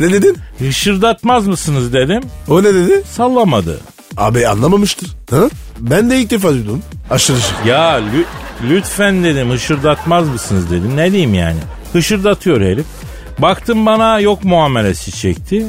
ne 0.00 0.12
dedin? 0.12 0.36
Hışırdatmaz 0.58 1.46
mısınız 1.46 1.92
dedim. 1.92 2.22
O 2.48 2.62
ne 2.62 2.74
dedi? 2.74 3.02
Sallamadı. 3.12 3.80
Abi 4.16 4.48
anlamamıştır. 4.48 5.08
Ha? 5.30 5.40
Ben 5.80 6.10
de 6.10 6.18
ilk 6.18 6.30
defa 6.30 6.48
duydum. 6.52 6.82
Aşırı 7.10 7.36
şey. 7.40 7.72
Ya 7.72 7.98
lü- 7.98 8.24
lütfen 8.70 9.24
dedim 9.24 9.50
hışırdatmaz 9.50 10.28
mısınız 10.28 10.70
dedim. 10.70 10.96
Ne 10.96 11.12
diyeyim 11.12 11.34
yani? 11.34 11.58
Hışırdatıyor 11.92 12.60
herif. 12.60 12.86
Baktım 13.42 13.86
bana 13.86 14.20
yok 14.20 14.44
muamelesi 14.44 15.12
çekti. 15.12 15.66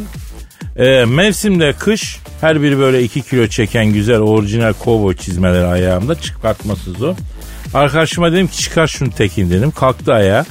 Ee, 0.77 1.05
mevsimde 1.05 1.73
kış 1.73 2.19
her 2.41 2.61
biri 2.61 2.79
böyle 2.79 3.03
2 3.03 3.21
kilo 3.21 3.47
çeken 3.47 3.85
güzel 3.85 4.19
orijinal 4.19 4.73
kovboy 4.73 5.15
çizmeleri 5.15 5.65
ayağımda 5.65 6.15
çıkartması 6.15 6.91
zor. 6.91 7.15
Arkadaşıma 7.73 8.31
dedim 8.31 8.47
ki 8.47 8.57
çıkar 8.57 8.87
şunu 8.87 9.11
tekin 9.11 9.49
dedim. 9.49 9.71
Kalktı 9.71 10.13
ayağa. 10.13 10.45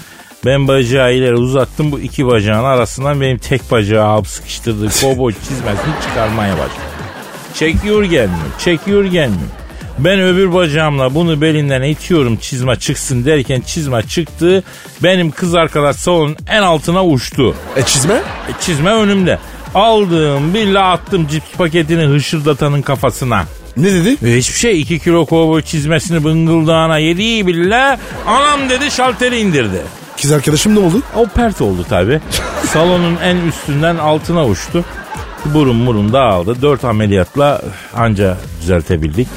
Ben 0.45 0.69
bacağı 0.69 1.15
ileri 1.15 1.35
uzattım. 1.37 1.93
Bu 1.93 2.00
iki 2.00 2.27
bacağın 2.27 2.65
arasından 2.65 3.21
benim 3.21 3.39
tek 3.39 3.71
bacağı 3.71 4.07
alıp 4.07 4.27
sıkıştırdığı 4.27 4.89
kovboy 5.00 5.33
çizmesini 5.33 5.95
çıkarmaya 6.03 6.53
başladı. 6.53 6.81
Çekiyor 7.55 8.05
gelmiyor. 8.05 8.50
Çekiyor 8.59 9.05
gelmiyor. 9.05 9.60
Ben 10.04 10.21
öbür 10.21 10.52
bacağımla 10.52 11.14
bunu 11.14 11.40
belinden 11.40 11.83
itiyorum 11.83 12.37
çizme 12.37 12.76
çıksın 12.76 13.25
derken 13.25 13.61
çizme 13.61 14.02
çıktı. 14.02 14.64
Benim 15.02 15.30
kız 15.30 15.54
arkadaş 15.54 15.97
salonun 15.97 16.37
en 16.49 16.62
altına 16.62 17.04
uçtu. 17.04 17.54
E 17.76 17.83
çizme? 17.83 18.14
E, 18.14 18.52
çizme 18.61 18.90
önümde. 18.90 19.38
Aldım 19.75 20.54
billa 20.54 20.90
attım 20.90 21.26
cips 21.28 21.52
paketini 21.59 22.02
hışırdatanın 22.02 22.83
kafasına. 22.83 23.45
Ne 23.76 23.92
dedi? 23.92 24.16
E, 24.26 24.37
hiçbir 24.37 24.59
şey 24.59 24.80
2 24.80 24.99
kilo 24.99 25.26
kovboy 25.26 25.62
çizmesini 25.62 26.25
bıngıldağına 26.25 26.99
yediği 26.99 27.47
bile 27.47 27.99
anam 28.26 28.71
dedi 28.71 28.90
şalteri 28.90 29.38
indirdi. 29.38 29.83
Kız 30.23 30.33
arkadaşım 30.33 30.75
ne 30.75 30.78
oldu? 30.78 31.02
O 31.16 31.26
pert 31.26 31.61
oldu 31.61 31.87
tabi. 31.88 32.21
Salonun 32.66 33.16
en 33.25 33.37
üstünden 33.37 33.97
altına 33.97 34.47
uçtu. 34.47 34.85
Burun 35.45 35.76
murun 35.76 36.12
dağıldı. 36.12 36.62
Dört 36.62 36.85
ameliyatla 36.85 37.62
anca 37.95 38.37
düzeltebildik. 38.62 39.28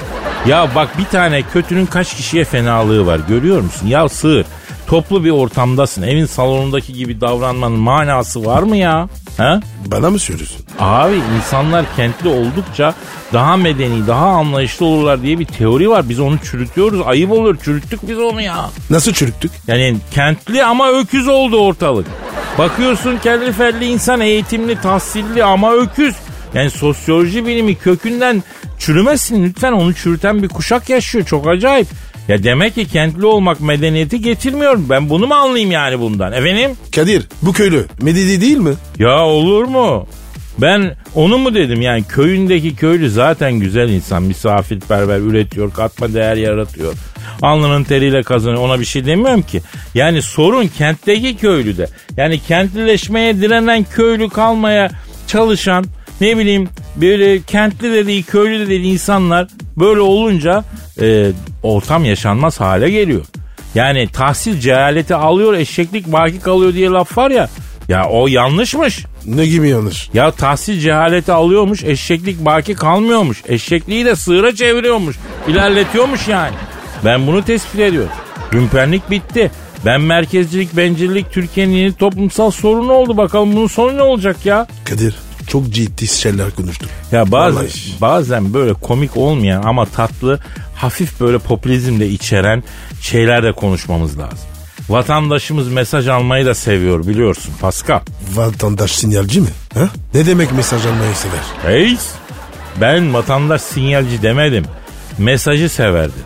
Ya 0.48 0.76
bak 0.76 0.98
bir 0.98 1.06
tane 1.06 1.42
kötünün 1.42 1.86
kaç 1.86 2.16
kişiye 2.16 2.46
fenalığı 2.46 3.06
var 3.06 3.20
görüyor 3.28 3.62
musun? 3.62 3.88
Ya 3.88 4.10
sığır. 4.10 4.46
Toplu 4.88 5.24
bir 5.24 5.30
ortamdasın. 5.30 6.02
Evin 6.04 6.26
salonundaki 6.26 6.94
gibi 6.94 7.22
davranmanın 7.22 7.80
manası 7.80 8.46
var 8.46 8.64
mı 8.64 8.78
ya? 8.78 9.10
Ha? 9.38 9.60
Bana 9.86 10.10
mı 10.10 10.20
söylüyorsun? 10.20 10.66
Abi 10.80 11.16
insanlar 11.38 11.86
kentli 11.96 12.30
oldukça 12.30 12.94
daha 13.34 13.58
medeni, 13.58 14.08
daha 14.08 14.26
anlayışlı 14.26 14.86
olurlar 14.86 15.22
diye 15.22 15.40
bir 15.40 15.46
teori 15.46 15.90
var. 15.90 16.10
Biz 16.10 16.20
onu 16.20 16.38
çürütüyoruz. 16.44 17.02
Ayıp 17.06 17.32
olur. 17.32 17.58
Çürüttük 17.64 18.08
biz 18.10 18.20
onu 18.20 18.42
ya. 18.42 18.70
Nasıl 18.90 19.14
çürüktük? 19.14 19.52
Yani 19.68 19.98
kentli 20.12 20.64
ama 20.64 20.90
öküz 20.92 21.28
oldu 21.28 21.58
ortalık. 21.58 22.08
Bakıyorsun 22.58 23.18
kelli 23.18 23.52
felli 23.52 23.86
insan 23.86 24.22
eğitimli, 24.22 24.82
tahsilli 24.82 25.44
ama 25.44 25.74
öküz. 25.74 26.16
Yani 26.54 26.70
sosyoloji 26.72 27.46
bilimi 27.46 27.76
kökünden 27.76 28.44
çürümesin 28.86 29.44
lütfen 29.44 29.72
onu 29.72 29.94
çürüten 29.94 30.44
bir 30.44 30.48
kuşak 30.48 30.90
yaşıyor 30.90 31.26
çok 31.26 31.48
acayip. 31.48 31.88
Ya 32.28 32.44
demek 32.44 32.76
ki 32.76 32.88
kentli 32.88 33.26
olmak 33.26 33.62
medeniyeti 33.62 34.22
getirmiyor. 34.22 34.80
Ben 34.90 35.10
bunu 35.10 35.28
mu 35.28 35.34
anlayayım 35.34 35.72
yani 35.72 36.00
bundan? 36.00 36.34
Efendim? 36.34 36.72
Kadir 36.96 37.28
bu 37.42 37.54
köylü 37.54 37.86
medeni 38.02 38.42
değil 38.42 38.58
mi? 38.58 38.74
Ya 39.00 39.20
olur 39.20 39.64
mu? 39.64 40.08
Ben 40.58 40.96
onu 41.16 41.38
mu 41.38 41.56
dedim 41.56 41.82
yani 41.82 42.04
köyündeki 42.04 42.76
köylü 42.76 43.10
zaten 43.10 43.54
güzel 43.54 43.90
insan 43.90 44.24
misafirperver 44.24 45.20
üretiyor 45.20 45.74
katma 45.74 46.14
değer 46.14 46.36
yaratıyor. 46.36 46.94
Alnının 47.42 47.84
teriyle 47.84 48.24
kazanıyor 48.24 48.64
ona 48.64 48.80
bir 48.80 48.86
şey 48.86 49.06
demiyorum 49.06 49.42
ki. 49.42 49.62
Yani 49.94 50.22
sorun 50.22 50.68
kentteki 50.68 51.38
köylüde. 51.38 51.88
Yani 52.18 52.40
kentlileşmeye 52.40 53.42
direnen 53.42 53.84
köylü 53.84 54.30
kalmaya 54.30 54.92
çalışan 55.28 55.86
ne 56.22 56.38
bileyim 56.38 56.70
böyle 56.96 57.42
kentli 57.42 57.94
dediği 57.94 58.24
köylü 58.24 58.60
dediği 58.60 58.94
insanlar 58.94 59.48
böyle 59.78 60.02
olunca 60.02 60.64
e, 61.02 61.32
ortam 61.64 62.06
yaşanmaz 62.06 62.60
hale 62.60 62.90
geliyor. 62.90 63.26
Yani 63.76 64.08
tahsil 64.08 64.60
cehaleti 64.60 65.16
alıyor 65.16 65.54
eşeklik 65.54 66.08
baki 66.12 66.40
kalıyor 66.40 66.74
diye 66.74 66.90
laf 66.90 67.18
var 67.18 67.32
ya. 67.32 67.50
Ya 67.90 68.06
o 68.10 68.28
yanlışmış. 68.28 69.06
Ne 69.26 69.46
gibi 69.46 69.70
yanlış? 69.70 70.10
Ya 70.14 70.32
tahsil 70.32 70.80
cehaleti 70.80 71.32
alıyormuş, 71.32 71.84
eşeklik 71.84 72.46
baki 72.46 72.74
kalmıyormuş. 72.74 73.42
Eşekliği 73.48 74.06
de 74.06 74.16
sığıra 74.16 74.56
çeviriyormuş. 74.56 75.16
ilerletiyormuş 75.48 76.28
yani. 76.28 76.56
Ben 77.06 77.28
bunu 77.28 77.44
tespit 77.44 77.80
ediyorum. 77.80 78.12
Rümperlik 78.54 79.10
bitti. 79.12 79.52
Ben 79.86 80.02
merkezcilik, 80.02 80.78
bencillik 80.78 81.32
Türkiye'nin 81.32 81.74
yeni 81.74 81.94
toplumsal 81.94 82.52
sorunu 82.52 82.94
oldu. 82.94 83.18
Bakalım 83.18 83.56
bunun 83.56 83.68
sonu 83.68 83.98
ne 83.98 84.02
olacak 84.02 84.46
ya? 84.46 84.68
Kadir 84.86 85.16
çok 85.48 85.70
ciddi 85.70 86.08
şeyler 86.08 86.52
konuştuk. 86.52 86.90
Ya 87.12 87.32
bazen, 87.32 87.58
Vallahi. 87.62 88.02
bazen 88.02 88.54
böyle 88.54 88.74
komik 88.74 89.18
olmayan 89.18 89.64
ama 89.64 89.86
tatlı, 89.86 90.40
hafif 90.76 91.20
böyle 91.20 91.38
popülizm 91.38 92.00
de 92.00 92.10
içeren 92.10 92.64
şeyler 93.02 93.44
de 93.44 93.52
konuşmamız 93.52 94.20
lazım. 94.20 94.40
Vatandaşımız 94.90 95.68
mesaj 95.68 96.08
almayı 96.08 96.46
da 96.46 96.56
seviyor 96.56 97.08
biliyorsun 97.08 97.54
Pascal. 97.62 98.00
Vatandaş 98.34 98.92
sinyalci 98.92 99.42
mi? 99.42 99.48
Ha? 99.74 99.90
Ne 100.14 100.26
demek 100.26 100.52
mesaj 100.52 100.86
almayı 100.86 101.16
sever? 101.16 101.74
Reis 101.74 102.08
ben 102.82 103.14
vatandaş 103.14 103.62
sinyalci 103.62 104.22
demedim. 104.22 104.66
Mesajı 105.18 105.70
severdim. 105.70 106.24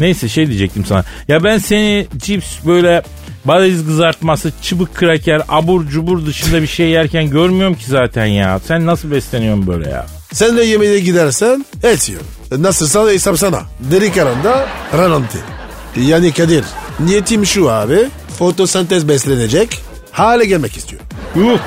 Neyse 0.00 0.28
şey 0.28 0.46
diyecektim 0.46 0.84
sana. 0.84 1.04
Ya 1.28 1.44
ben 1.44 1.58
seni 1.58 2.06
cips 2.16 2.46
böyle 2.66 3.02
bariz 3.44 3.86
kızartması, 3.86 4.52
çıbık 4.62 4.94
kraker, 4.94 5.42
abur 5.48 5.86
cubur 5.86 6.26
dışında 6.26 6.62
bir 6.62 6.66
şey 6.66 6.88
yerken 6.88 7.30
görmüyorum 7.30 7.74
ki 7.74 7.84
zaten 7.88 8.26
ya. 8.26 8.60
Sen 8.68 8.86
nasıl 8.86 9.10
besleniyorsun 9.10 9.66
böyle 9.66 9.90
ya? 9.90 10.06
Sen 10.32 10.56
de 10.56 10.62
yemeğe 10.64 11.00
gidersen 11.00 11.66
et 11.82 12.08
yiyorum. 12.08 12.26
Nasılsa 12.58 13.10
hesap 13.10 13.38
sana. 13.38 13.62
Deri 13.80 14.12
karanda 14.12 14.66
rananti. 14.98 15.38
Yani 15.96 16.32
Kadir 16.32 16.64
niyetim 17.00 17.46
şu 17.46 17.70
abi. 17.70 18.08
Fotosentez 18.38 19.08
beslenecek 19.08 19.80
hale 20.12 20.44
gelmek 20.44 20.76
istiyorum. 20.76 21.06
Yuh 21.36 21.58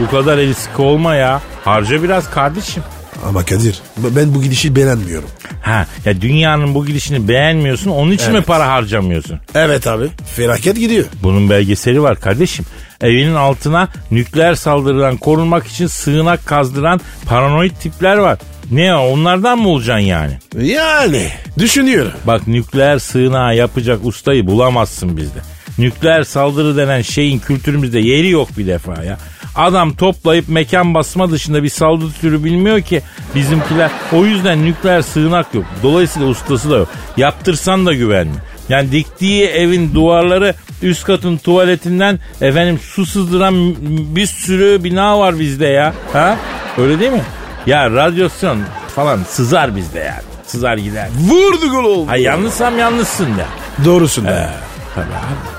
bu 0.00 0.10
kadar 0.10 0.52
sıkı 0.52 0.82
olma 0.82 1.14
ya. 1.14 1.42
Harca 1.64 2.02
biraz 2.02 2.30
kardeşim. 2.30 2.82
Ama 3.28 3.44
Kadir 3.44 3.80
ben 3.96 4.34
bu 4.34 4.42
gidişi 4.42 4.76
beğenmiyorum. 4.76 5.28
Ha 5.66 5.86
ya 6.04 6.20
dünyanın 6.20 6.74
bu 6.74 6.86
gidişini 6.86 7.28
beğenmiyorsun 7.28 7.90
onun 7.90 8.10
için 8.10 8.30
mi 8.30 8.36
Evet. 8.36 8.46
para 8.46 8.68
harcamıyorsun? 8.68 9.38
Evet 9.54 9.86
abi 9.86 10.08
felaket 10.36 10.76
gidiyor. 10.76 11.04
Bunun 11.22 11.50
belgeseli 11.50 12.02
var 12.02 12.20
kardeşim. 12.20 12.64
Evinin 13.00 13.34
altına 13.34 13.88
nükleer 14.10 14.54
saldırıdan 14.54 15.16
korunmak 15.16 15.66
için 15.66 15.86
sığınak 15.86 16.46
kazdıran 16.46 17.00
paranoid 17.26 17.70
tipler 17.80 18.16
var. 18.16 18.38
Ne 18.70 18.82
ya 18.82 19.02
onlardan 19.02 19.58
mı 19.58 19.68
olacaksın 19.68 20.06
yani? 20.06 20.32
Yani 20.58 21.28
düşünüyorum. 21.58 22.12
Bak 22.26 22.46
nükleer 22.48 22.98
sığınağı 22.98 23.56
yapacak 23.56 24.00
ustayı 24.04 24.46
bulamazsın 24.46 25.16
bizde. 25.16 25.38
Nükleer 25.78 26.24
saldırı 26.24 26.76
denen 26.76 27.02
şeyin 27.02 27.38
kültürümüzde 27.38 28.00
yeri 28.00 28.28
yok 28.30 28.48
bir 28.58 28.66
defa 28.66 29.04
ya. 29.04 29.18
Adam 29.56 29.94
toplayıp 29.94 30.48
mekan 30.48 30.94
basma 30.94 31.30
dışında 31.30 31.62
bir 31.62 31.68
saldırı 31.68 32.12
türü 32.12 32.44
bilmiyor 32.44 32.80
ki 32.80 33.02
bizimkiler. 33.34 33.90
O 34.12 34.24
yüzden 34.24 34.64
nükleer 34.64 35.02
sığınak 35.02 35.54
yok. 35.54 35.64
Dolayısıyla 35.82 36.28
ustası 36.28 36.70
da 36.70 36.76
yok. 36.76 36.88
Yaptırsan 37.16 37.86
da 37.86 37.94
güvenli. 37.94 38.34
Yani 38.68 38.92
diktiği 38.92 39.44
evin 39.46 39.94
duvarları 39.94 40.54
üst 40.82 41.04
katın 41.04 41.36
tuvaletinden 41.36 42.18
efendim 42.40 42.78
su 42.82 43.06
sızdıran 43.06 43.74
bir 44.16 44.26
sürü 44.26 44.84
bina 44.84 45.18
var 45.18 45.38
bizde 45.38 45.66
ya. 45.66 45.94
Ha? 46.12 46.36
Öyle 46.78 47.00
değil 47.00 47.12
mi? 47.12 47.22
Ya 47.66 47.90
radyasyon 47.90 48.58
falan 48.94 49.20
sızar 49.28 49.76
bizde 49.76 49.98
yani. 49.98 50.22
Sızar 50.46 50.76
gider. 50.76 51.08
Vurdu 51.20 51.70
gol 51.70 51.84
oldu. 51.84 52.10
Ha 52.10 52.16
yanlışsam 52.16 52.78
yanlışsın 52.78 53.28
ya. 53.28 53.46
Doğrusun 53.84 54.24
be. 54.24 54.50
Tabii 54.94 55.04
abi. 55.04 55.55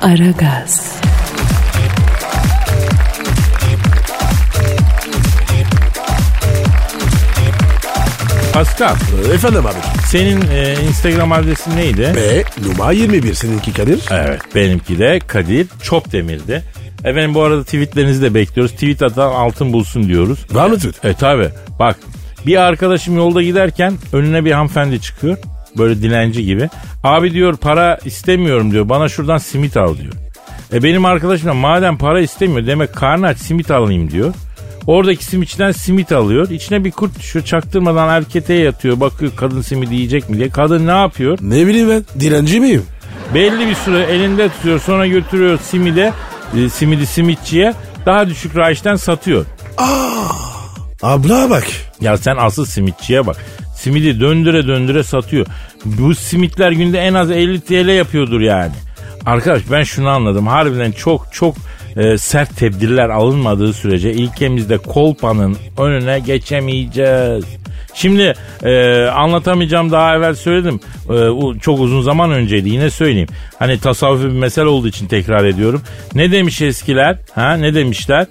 Aragaz, 0.00 1.00
Pascal 8.52 8.96
Efendim 9.34 9.66
abi. 9.66 9.74
senin 10.06 10.40
e, 10.50 10.74
Instagram 10.88 11.32
adresin 11.32 11.76
neydi? 11.76 12.12
Ve 12.16 12.44
numara 12.68 12.92
21 12.92 13.34
seninki 13.34 13.72
Kadir. 13.72 14.00
Evet 14.10 14.40
benimki 14.54 14.98
de 14.98 15.18
Kadir 15.26 15.66
Çopdemir'di. 15.82 16.62
Efendim 17.04 17.34
bu 17.34 17.42
arada 17.42 17.64
tweetlerinizi 17.64 18.22
de 18.22 18.34
bekliyoruz. 18.34 18.72
Tweet 18.72 19.02
atan 19.02 19.32
altın 19.32 19.72
bulsun 19.72 20.08
diyoruz. 20.08 20.38
Var 20.50 20.66
mı 20.70 20.76
tweet? 20.76 21.04
E 21.04 21.14
tabi 21.14 21.48
bak 21.78 21.96
bir 22.46 22.56
arkadaşım 22.56 23.16
yolda 23.16 23.42
giderken 23.42 23.94
önüne 24.12 24.44
bir 24.44 24.52
hanımefendi 24.52 25.00
çıkıyor. 25.00 25.36
Böyle 25.78 26.02
dilenci 26.02 26.44
gibi. 26.44 26.68
Abi 27.04 27.32
diyor 27.32 27.56
para 27.56 27.98
istemiyorum 28.04 28.72
diyor. 28.72 28.88
Bana 28.88 29.08
şuradan 29.08 29.38
simit 29.38 29.76
al 29.76 29.96
diyor. 29.96 30.12
E 30.72 30.82
benim 30.82 31.04
arkadaşım 31.04 31.48
da 31.48 31.54
madem 31.54 31.98
para 31.98 32.20
istemiyor 32.20 32.66
demek 32.66 32.94
karnı 32.94 33.26
aç 33.26 33.38
simit 33.38 33.70
alayım 33.70 34.10
diyor. 34.10 34.34
Oradaki 34.86 35.24
simitçiden 35.24 35.72
simit 35.72 36.12
alıyor. 36.12 36.50
İçine 36.50 36.84
bir 36.84 36.90
kurt 36.90 37.18
düşüyor. 37.18 37.44
Çaktırmadan 37.44 38.08
erkete 38.08 38.54
yatıyor. 38.54 39.00
Bakıyor 39.00 39.32
kadın 39.36 39.62
simidi 39.62 39.94
yiyecek 39.94 40.30
mi 40.30 40.36
diye. 40.38 40.48
Kadın 40.48 40.86
ne 40.86 40.90
yapıyor? 40.90 41.38
Ne 41.42 41.66
bileyim 41.66 41.88
ben. 41.90 42.04
Dilenci 42.20 42.60
miyim? 42.60 42.82
Belli 43.34 43.66
bir 43.68 43.74
süre 43.74 44.02
elinde 44.02 44.48
tutuyor. 44.48 44.80
Sonra 44.80 45.06
götürüyor 45.06 45.58
simide. 45.58 46.12
e, 46.56 46.68
simidi 46.68 47.06
simitçiye. 47.06 47.74
Daha 48.06 48.28
düşük 48.28 48.56
rayişten 48.56 48.96
satıyor. 48.96 49.44
Abla 51.02 51.50
bak. 51.50 51.66
Ya 52.00 52.16
sen 52.16 52.36
asıl 52.38 52.64
simitçiye 52.64 53.26
bak. 53.26 53.36
Simidi 53.80 54.20
döndüre 54.20 54.66
döndüre 54.66 55.02
satıyor. 55.02 55.46
Bu 55.84 56.14
simitler 56.14 56.72
günde 56.72 56.98
en 56.98 57.14
az 57.14 57.30
50 57.30 57.60
TL 57.60 57.88
yapıyordur 57.88 58.40
yani. 58.40 58.72
Arkadaş 59.26 59.62
ben 59.70 59.82
şunu 59.82 60.08
anladım. 60.08 60.46
Harbiden 60.46 60.92
çok 60.92 61.32
çok 61.32 61.56
e, 61.96 62.18
sert 62.18 62.56
tedbirler 62.56 63.08
alınmadığı 63.08 63.72
sürece 63.72 64.12
ilkemizde 64.12 64.78
kolpanın 64.78 65.56
önüne 65.78 66.18
geçemeyeceğiz. 66.18 67.44
Şimdi 67.94 68.34
e, 68.62 69.04
anlatamayacağım 69.04 69.90
daha 69.92 70.16
evvel 70.16 70.34
söyledim. 70.34 70.80
E, 71.10 71.58
çok 71.60 71.80
uzun 71.80 72.02
zaman 72.02 72.32
önceydi 72.32 72.68
yine 72.68 72.90
söyleyeyim. 72.90 73.28
Hani 73.58 73.80
tasavvufi 73.80 74.24
bir 74.24 74.38
mesele 74.38 74.66
olduğu 74.66 74.88
için 74.88 75.06
tekrar 75.06 75.44
ediyorum. 75.44 75.82
Ne 76.14 76.32
demiş 76.32 76.62
eskiler? 76.62 77.18
Ha 77.34 77.54
ne 77.54 77.74
demişler? 77.74 78.26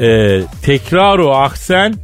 E, 0.00 0.40
tekraru 0.62 1.30
ahsen 1.30 1.94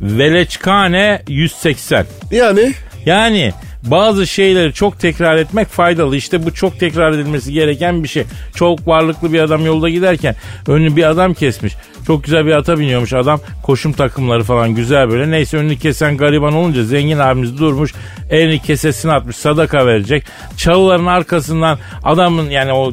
Veleçkane 0.00 1.22
180. 1.28 2.06
Yani 2.30 2.72
Yani 3.06 3.52
bazı 3.82 4.26
şeyleri 4.26 4.72
çok 4.72 5.00
tekrar 5.00 5.36
etmek 5.36 5.68
faydalı. 5.68 6.16
İşte 6.16 6.46
bu 6.46 6.54
çok 6.54 6.80
tekrar 6.80 7.12
edilmesi 7.12 7.52
gereken 7.52 8.02
bir 8.02 8.08
şey. 8.08 8.24
Çok 8.54 8.88
varlıklı 8.88 9.32
bir 9.32 9.40
adam 9.40 9.66
yolda 9.66 9.88
giderken 9.88 10.34
önünü 10.66 10.96
bir 10.96 11.04
adam 11.04 11.34
kesmiş. 11.34 11.74
Çok 12.06 12.24
güzel 12.24 12.46
bir 12.46 12.52
ata 12.52 12.78
biniyormuş 12.78 13.12
adam. 13.12 13.40
Koşum 13.62 13.92
takımları 13.92 14.42
falan 14.44 14.74
güzel 14.74 15.10
böyle. 15.10 15.30
Neyse 15.30 15.56
önünü 15.56 15.78
kesen 15.78 16.16
gariban 16.16 16.52
olunca 16.52 16.84
zengin 16.84 17.18
abimiz 17.18 17.58
durmuş. 17.58 17.94
Elini 18.30 18.62
kesesine 18.62 19.12
atmış 19.12 19.36
sadaka 19.36 19.86
verecek. 19.86 20.24
Çalıların 20.56 21.06
arkasından 21.06 21.78
adamın 22.04 22.50
yani 22.50 22.72
o, 22.72 22.92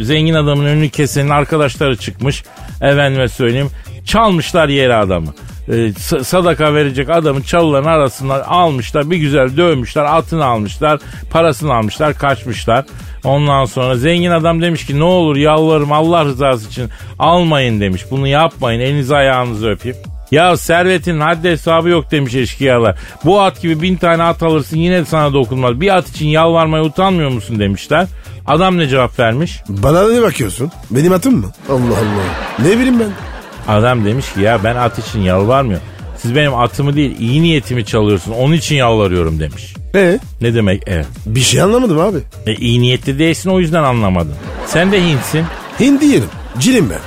zengin 0.00 0.34
adamın 0.34 0.64
önünü 0.64 0.88
kesenin 0.88 1.30
arkadaşları 1.30 1.96
çıkmış. 1.96 2.44
Efendime 2.80 3.28
söyleyeyim. 3.28 3.70
Çalmışlar 4.06 4.68
yere 4.68 4.94
adamı 4.94 5.34
e, 5.68 5.92
sadaka 6.24 6.74
verecek 6.74 7.10
adamın 7.10 7.40
çalıların 7.40 7.88
arasından 7.88 8.40
almışlar 8.40 9.10
bir 9.10 9.16
güzel 9.16 9.56
dövmüşler 9.56 10.04
atını 10.04 10.44
almışlar 10.44 11.00
parasını 11.30 11.74
almışlar 11.74 12.18
kaçmışlar 12.18 12.84
ondan 13.24 13.64
sonra 13.64 13.96
zengin 13.96 14.30
adam 14.30 14.62
demiş 14.62 14.86
ki 14.86 14.98
ne 14.98 15.04
olur 15.04 15.36
yalvarırım 15.36 15.92
Allah 15.92 16.24
rızası 16.24 16.68
için 16.68 16.90
almayın 17.18 17.80
demiş 17.80 18.04
bunu 18.10 18.26
yapmayın 18.26 18.80
elinizi 18.80 19.16
ayağınızı 19.16 19.70
öpeyim 19.70 19.96
ya 20.30 20.56
servetin 20.56 21.20
haddi 21.20 21.50
hesabı 21.50 21.88
yok 21.88 22.10
demiş 22.10 22.34
eşkıyalar. 22.34 22.98
Bu 23.24 23.40
at 23.40 23.62
gibi 23.62 23.82
bin 23.82 23.96
tane 23.96 24.22
at 24.22 24.42
alırsın 24.42 24.76
yine 24.76 25.04
sana 25.04 25.32
dokunmaz. 25.32 25.80
Bir 25.80 25.96
at 25.96 26.08
için 26.08 26.26
yalvarmaya 26.26 26.84
utanmıyor 26.84 27.30
musun 27.30 27.58
demişler. 27.58 28.06
Adam 28.46 28.78
ne 28.78 28.88
cevap 28.88 29.18
vermiş? 29.18 29.62
bana 29.68 30.08
ne 30.08 30.22
bakıyorsun? 30.22 30.70
Benim 30.90 31.12
atım 31.12 31.34
mı? 31.34 31.52
Allah 31.68 31.74
Allah. 31.74 32.68
Ne 32.68 32.78
bileyim 32.78 33.00
ben. 33.00 33.33
Adam 33.68 34.04
demiş 34.04 34.32
ki 34.34 34.40
ya 34.40 34.64
ben 34.64 34.76
at 34.76 34.98
için 34.98 35.20
yalvarmıyorum. 35.20 35.86
Siz 36.18 36.34
benim 36.34 36.54
atımı 36.54 36.96
değil 36.96 37.16
iyi 37.20 37.42
niyetimi 37.42 37.84
çalıyorsunuz. 37.84 38.38
Onun 38.40 38.52
için 38.52 38.76
yalvarıyorum 38.76 39.40
demiş. 39.40 39.74
E 39.94 40.18
Ne 40.40 40.54
demek 40.54 40.82
evet. 40.86 41.06
bir 41.26 41.40
şey 41.40 41.62
anlamadım 41.62 41.98
abi. 41.98 42.18
E, 42.46 42.54
iyi 42.54 42.80
niyetli 42.80 43.18
değilsin 43.18 43.50
o 43.50 43.60
yüzden 43.60 43.82
anlamadın. 43.82 44.34
Sen 44.66 44.92
de 44.92 45.02
Hintsin. 45.08 45.44
Hindi 45.80 46.04
yerim. 46.04 46.28
Cinim 46.58 46.90
ben. 46.90 46.98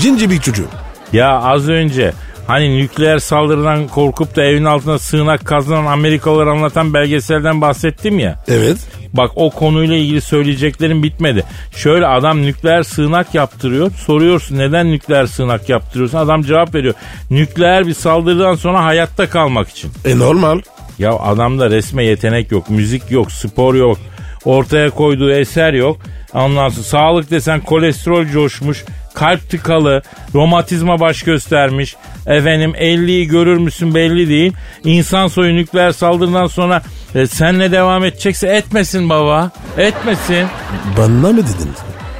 Cinci 0.00 0.30
bir 0.30 0.40
çocuğum. 0.40 0.68
Ya 1.12 1.38
az 1.40 1.68
önce 1.68 2.12
hani 2.46 2.78
nükleer 2.78 3.18
saldırıdan 3.18 3.88
korkup 3.88 4.36
da 4.36 4.44
evin 4.44 4.64
altına 4.64 4.98
sığınak 4.98 5.44
kazanan 5.44 5.86
Amerikalıları 5.86 6.50
anlatan 6.50 6.94
belgeselden 6.94 7.60
bahsettim 7.60 8.18
ya. 8.18 8.44
Evet. 8.48 8.76
Bak 9.16 9.30
o 9.36 9.50
konuyla 9.50 9.96
ilgili 9.96 10.20
söyleyeceklerim 10.20 11.02
bitmedi. 11.02 11.44
Şöyle 11.76 12.06
adam 12.06 12.42
nükleer 12.42 12.82
sığınak 12.82 13.34
yaptırıyor. 13.34 13.90
Soruyorsun 13.90 14.58
neden 14.58 14.92
nükleer 14.92 15.26
sığınak 15.26 15.68
yaptırıyorsun? 15.68 16.18
Adam 16.18 16.42
cevap 16.42 16.74
veriyor. 16.74 16.94
Nükleer 17.30 17.86
bir 17.86 17.94
saldırıdan 17.94 18.54
sonra 18.54 18.84
hayatta 18.84 19.30
kalmak 19.30 19.68
için. 19.68 19.90
E 20.04 20.18
normal. 20.18 20.60
Ya 20.98 21.12
adamda 21.12 21.70
resme 21.70 22.04
yetenek 22.04 22.52
yok, 22.52 22.70
müzik 22.70 23.10
yok, 23.10 23.32
spor 23.32 23.74
yok. 23.74 23.98
Ortaya 24.44 24.90
koyduğu 24.90 25.30
eser 25.32 25.72
yok. 25.72 25.96
Sonra 26.32 26.70
sağlık 26.70 27.30
desen 27.30 27.60
kolesterol 27.60 28.26
coşmuş, 28.26 28.84
kalp 29.16 29.50
tıkalı, 29.50 30.02
romatizma 30.34 31.00
baş 31.00 31.22
göstermiş. 31.22 31.96
Efendim 32.26 32.72
50'yi 32.78 33.28
görür 33.28 33.56
müsün 33.56 33.94
belli 33.94 34.28
değil. 34.28 34.52
İnsan 34.84 35.26
soyu 35.26 35.56
nükleer 35.56 35.92
saldırıdan 35.92 36.46
sonra 36.46 36.82
e, 37.14 37.26
senle 37.26 37.72
devam 37.72 38.04
edecekse 38.04 38.48
etmesin 38.48 39.08
baba. 39.08 39.50
Etmesin. 39.78 40.46
Bana 40.98 41.32
mı 41.32 41.36
dedin? 41.36 41.70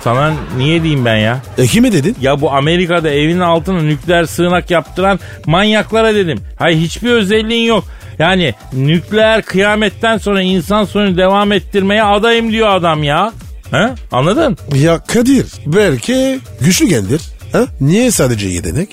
Sana 0.04 0.32
niye 0.56 0.82
diyeyim 0.82 1.04
ben 1.04 1.16
ya? 1.16 1.38
E 1.58 1.66
kime 1.66 1.92
dedin? 1.92 2.16
Ya 2.20 2.40
bu 2.40 2.52
Amerika'da 2.52 3.10
evinin 3.10 3.40
altına 3.40 3.80
nükleer 3.80 4.24
sığınak 4.24 4.70
yaptıran 4.70 5.20
manyaklara 5.46 6.14
dedim. 6.14 6.38
Hayır 6.58 6.78
hiçbir 6.78 7.10
özelliğin 7.10 7.68
yok. 7.68 7.84
Yani 8.18 8.54
nükleer 8.72 9.42
kıyametten 9.42 10.18
sonra 10.18 10.42
insan 10.42 10.84
soyunu 10.84 11.16
devam 11.16 11.52
ettirmeye 11.52 12.02
adayım 12.02 12.52
diyor 12.52 12.68
adam 12.68 13.02
ya. 13.02 13.32
He? 13.70 13.94
Anladın? 14.12 14.56
Ya 14.74 14.98
Kadir 14.98 15.46
belki 15.66 16.40
güçlü 16.60 16.86
gendir. 16.88 17.20
Ha? 17.52 17.64
Niye 17.80 18.10
sadece 18.10 18.48
yetenek? 18.48 18.88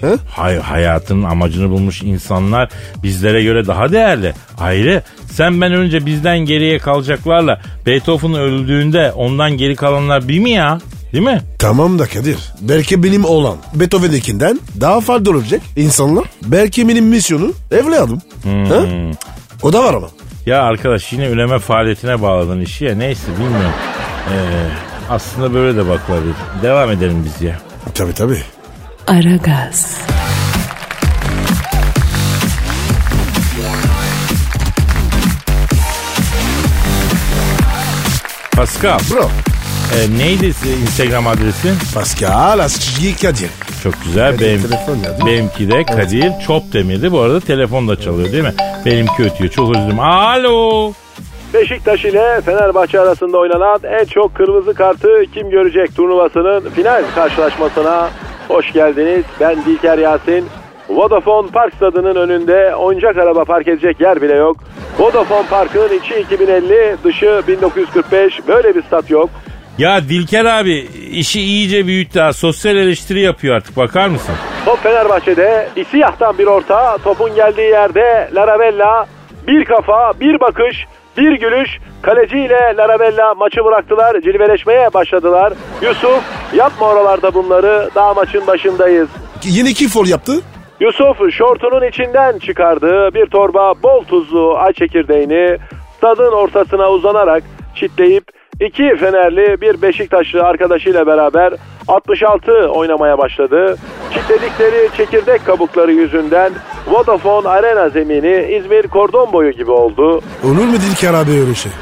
Ha? 0.00 0.08
Hayır 0.30 0.60
hayatın 0.60 1.22
amacını 1.22 1.70
bulmuş 1.70 2.02
insanlar 2.02 2.68
bizlere 3.02 3.42
göre 3.42 3.66
daha 3.66 3.92
değerli. 3.92 4.32
Ayrı 4.58 5.02
sen 5.32 5.60
ben 5.60 5.72
önce 5.72 6.06
bizden 6.06 6.38
geriye 6.38 6.78
kalacaklarla 6.78 7.60
Beethoven 7.86 8.34
öldüğünde 8.34 9.12
ondan 9.12 9.50
geri 9.56 9.76
kalanlar 9.76 10.28
bir 10.28 10.38
mi 10.38 10.50
ya? 10.50 10.78
Değil 11.12 11.24
mi? 11.24 11.40
Tamam 11.58 11.98
da 11.98 12.06
Kadir. 12.06 12.38
Belki 12.60 13.02
benim 13.02 13.24
oğlan 13.24 13.56
Beethoven'dekinden 13.74 14.60
daha 14.80 15.00
farklı 15.00 15.30
olacak 15.30 15.60
insanlar. 15.76 16.24
Belki 16.42 16.88
benim 16.88 17.06
misyonu 17.06 17.52
evladım. 17.70 18.22
Ha? 18.44 18.84
O 19.62 19.72
da 19.72 19.84
var 19.84 19.94
ama. 19.94 20.08
Ya 20.46 20.62
arkadaş 20.62 21.12
yine 21.12 21.26
üreme 21.28 21.58
faaliyetine 21.58 22.22
bağladın 22.22 22.60
işi 22.60 22.84
ya 22.84 22.94
neyse 22.94 23.26
bilmiyorum. 23.40 23.72
Ee, 24.32 24.68
aslında 25.10 25.54
böyle 25.54 25.76
de 25.78 25.88
bakılabilir. 25.88 26.34
Devam 26.62 26.90
edelim 26.90 27.22
biz 27.24 27.42
ya. 27.46 27.58
Tabii 27.94 28.14
tabii. 28.14 28.42
Aragaz, 29.06 29.96
Pascal 38.56 38.98
Bro. 39.10 39.30
e, 39.96 40.18
neydi 40.18 40.52
Instagram 40.82 41.26
adresin? 41.26 41.74
Pascal 41.94 42.58
Askizgi 42.58 43.16
Kadir. 43.16 43.50
Çok 43.82 43.94
güzel. 44.04 44.32
Kadir 44.32 44.46
Benim, 44.46 44.62
telefon 44.62 44.96
ya, 44.96 45.26
benimki 45.26 45.70
de 45.70 45.84
Kadir 45.84 46.32
Çopdemir'di. 46.46 47.12
Bu 47.12 47.20
arada 47.20 47.40
telefon 47.40 47.88
da 47.88 48.00
çalıyor 48.00 48.32
değil 48.32 48.42
mi? 48.44 48.54
Benimki 48.86 49.22
ötüyor. 49.22 49.50
Çok 49.50 49.70
özür 49.70 49.80
dilerim. 49.82 50.00
Alo. 50.00 50.92
Beşiktaş 51.54 52.04
ile 52.04 52.40
Fenerbahçe 52.40 53.00
arasında 53.00 53.38
oynanan 53.38 53.80
en 54.00 54.04
çok 54.04 54.34
kırmızı 54.34 54.74
kartı 54.74 55.08
kim 55.34 55.50
görecek 55.50 55.96
turnuvasının 55.96 56.70
final 56.70 57.02
karşılaşmasına 57.14 58.10
hoş 58.48 58.72
geldiniz. 58.72 59.24
Ben 59.40 59.64
Dilker 59.64 59.98
Yasin. 59.98 60.46
Vodafone 60.88 61.48
Park 61.50 61.74
stadının 61.74 62.14
önünde 62.14 62.74
oyuncak 62.74 63.16
araba 63.16 63.44
park 63.44 63.68
edecek 63.68 64.00
yer 64.00 64.22
bile 64.22 64.34
yok. 64.34 64.56
Vodafone 64.98 65.46
Park'ın 65.50 65.98
içi 65.98 66.14
2050, 66.14 66.96
dışı 67.04 67.42
1945 67.48 68.48
böyle 68.48 68.74
bir 68.74 68.82
stat 68.82 69.10
yok. 69.10 69.30
Ya 69.78 70.00
Dilker 70.08 70.44
abi 70.44 70.88
işi 71.10 71.40
iyice 71.40 71.86
büyüttü 71.86 72.20
ha. 72.20 72.32
Sosyal 72.32 72.76
eleştiri 72.76 73.20
yapıyor 73.20 73.56
artık 73.56 73.76
bakar 73.76 74.08
mısın? 74.08 74.34
Top 74.64 74.82
Fenerbahçe'de 74.82 75.68
İsiyah'tan 75.76 76.38
bir 76.38 76.46
orta. 76.46 76.98
Topun 77.04 77.34
geldiği 77.34 77.70
yerde 77.70 78.30
Larabella 78.34 79.06
bir 79.46 79.64
kafa, 79.64 80.12
bir 80.20 80.40
bakış, 80.40 80.86
bir 81.18 81.32
gülüş. 81.32 81.78
Kaleciyle 82.02 82.74
Larabella 82.76 83.34
maçı 83.34 83.64
bıraktılar. 83.64 84.20
Cilveleşmeye 84.20 84.94
başladılar. 84.94 85.52
Yusuf 85.82 86.22
yapma 86.54 86.88
oralarda 86.88 87.34
bunları. 87.34 87.90
Daha 87.94 88.14
maçın 88.14 88.46
başındayız. 88.46 89.08
Yine 89.44 89.72
kim 89.72 89.88
fol 89.88 90.06
yaptı? 90.06 90.32
Yusuf 90.80 91.30
şortunun 91.32 91.88
içinden 91.88 92.38
çıkardığı 92.38 93.14
bir 93.14 93.26
torba 93.26 93.74
bol 93.82 94.04
tuzlu 94.04 94.56
ay 94.56 94.72
çekirdeğini 94.72 95.58
stadın 95.96 96.32
ortasına 96.32 96.90
uzanarak 96.90 97.42
çitleyip 97.74 98.24
iki 98.60 98.96
Fenerli 98.96 99.60
bir 99.60 99.82
Beşiktaşlı 99.82 100.42
arkadaşıyla 100.42 101.06
beraber 101.06 101.54
66 101.88 102.52
oynamaya 102.52 103.18
başladı. 103.18 103.76
Çitledikleri 104.14 104.88
çekirdek 104.96 105.46
kabukları 105.46 105.92
yüzünden 105.92 106.52
Vodafone 106.86 107.48
Arena 107.48 107.88
zemini 107.88 108.56
İzmir 108.58 108.88
kordon 108.88 109.32
boyu 109.32 109.50
gibi 109.50 109.70
oldu. 109.70 110.20
Olur 110.44 110.64
mu 110.64 110.74
Dilker 110.90 111.14
abi 111.14 111.30
öyle 111.30 111.54
şey? 111.54 111.72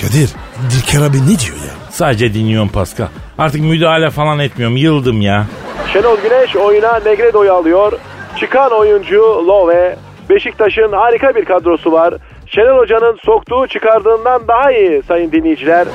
Kadir, 0.00 0.30
Dilker 0.70 1.00
abi 1.06 1.16
ne 1.16 1.26
diyor 1.38 1.56
ya? 1.56 1.74
Sadece 1.90 2.34
dinliyorum 2.34 2.68
Pascal. 2.68 3.06
Artık 3.38 3.60
müdahale 3.60 4.10
falan 4.10 4.38
etmiyorum. 4.38 4.76
Yıldım 4.76 5.20
ya. 5.20 5.46
Şenol 5.92 6.16
Güneş 6.16 6.56
oyuna 6.56 6.98
Negredo'yu 6.98 7.52
alıyor. 7.52 7.92
Çıkan 8.40 8.72
oyuncu 8.72 9.18
Love. 9.46 9.96
Beşiktaş'ın 10.30 10.92
harika 10.92 11.34
bir 11.34 11.44
kadrosu 11.44 11.92
var. 11.92 12.14
Şenol 12.54 12.78
Hoca'nın 12.78 13.16
soktuğu 13.24 13.66
çıkardığından 13.66 14.48
daha 14.48 14.72
iyi 14.72 15.02
sayın 15.02 15.32
dinleyiciler. 15.32 15.86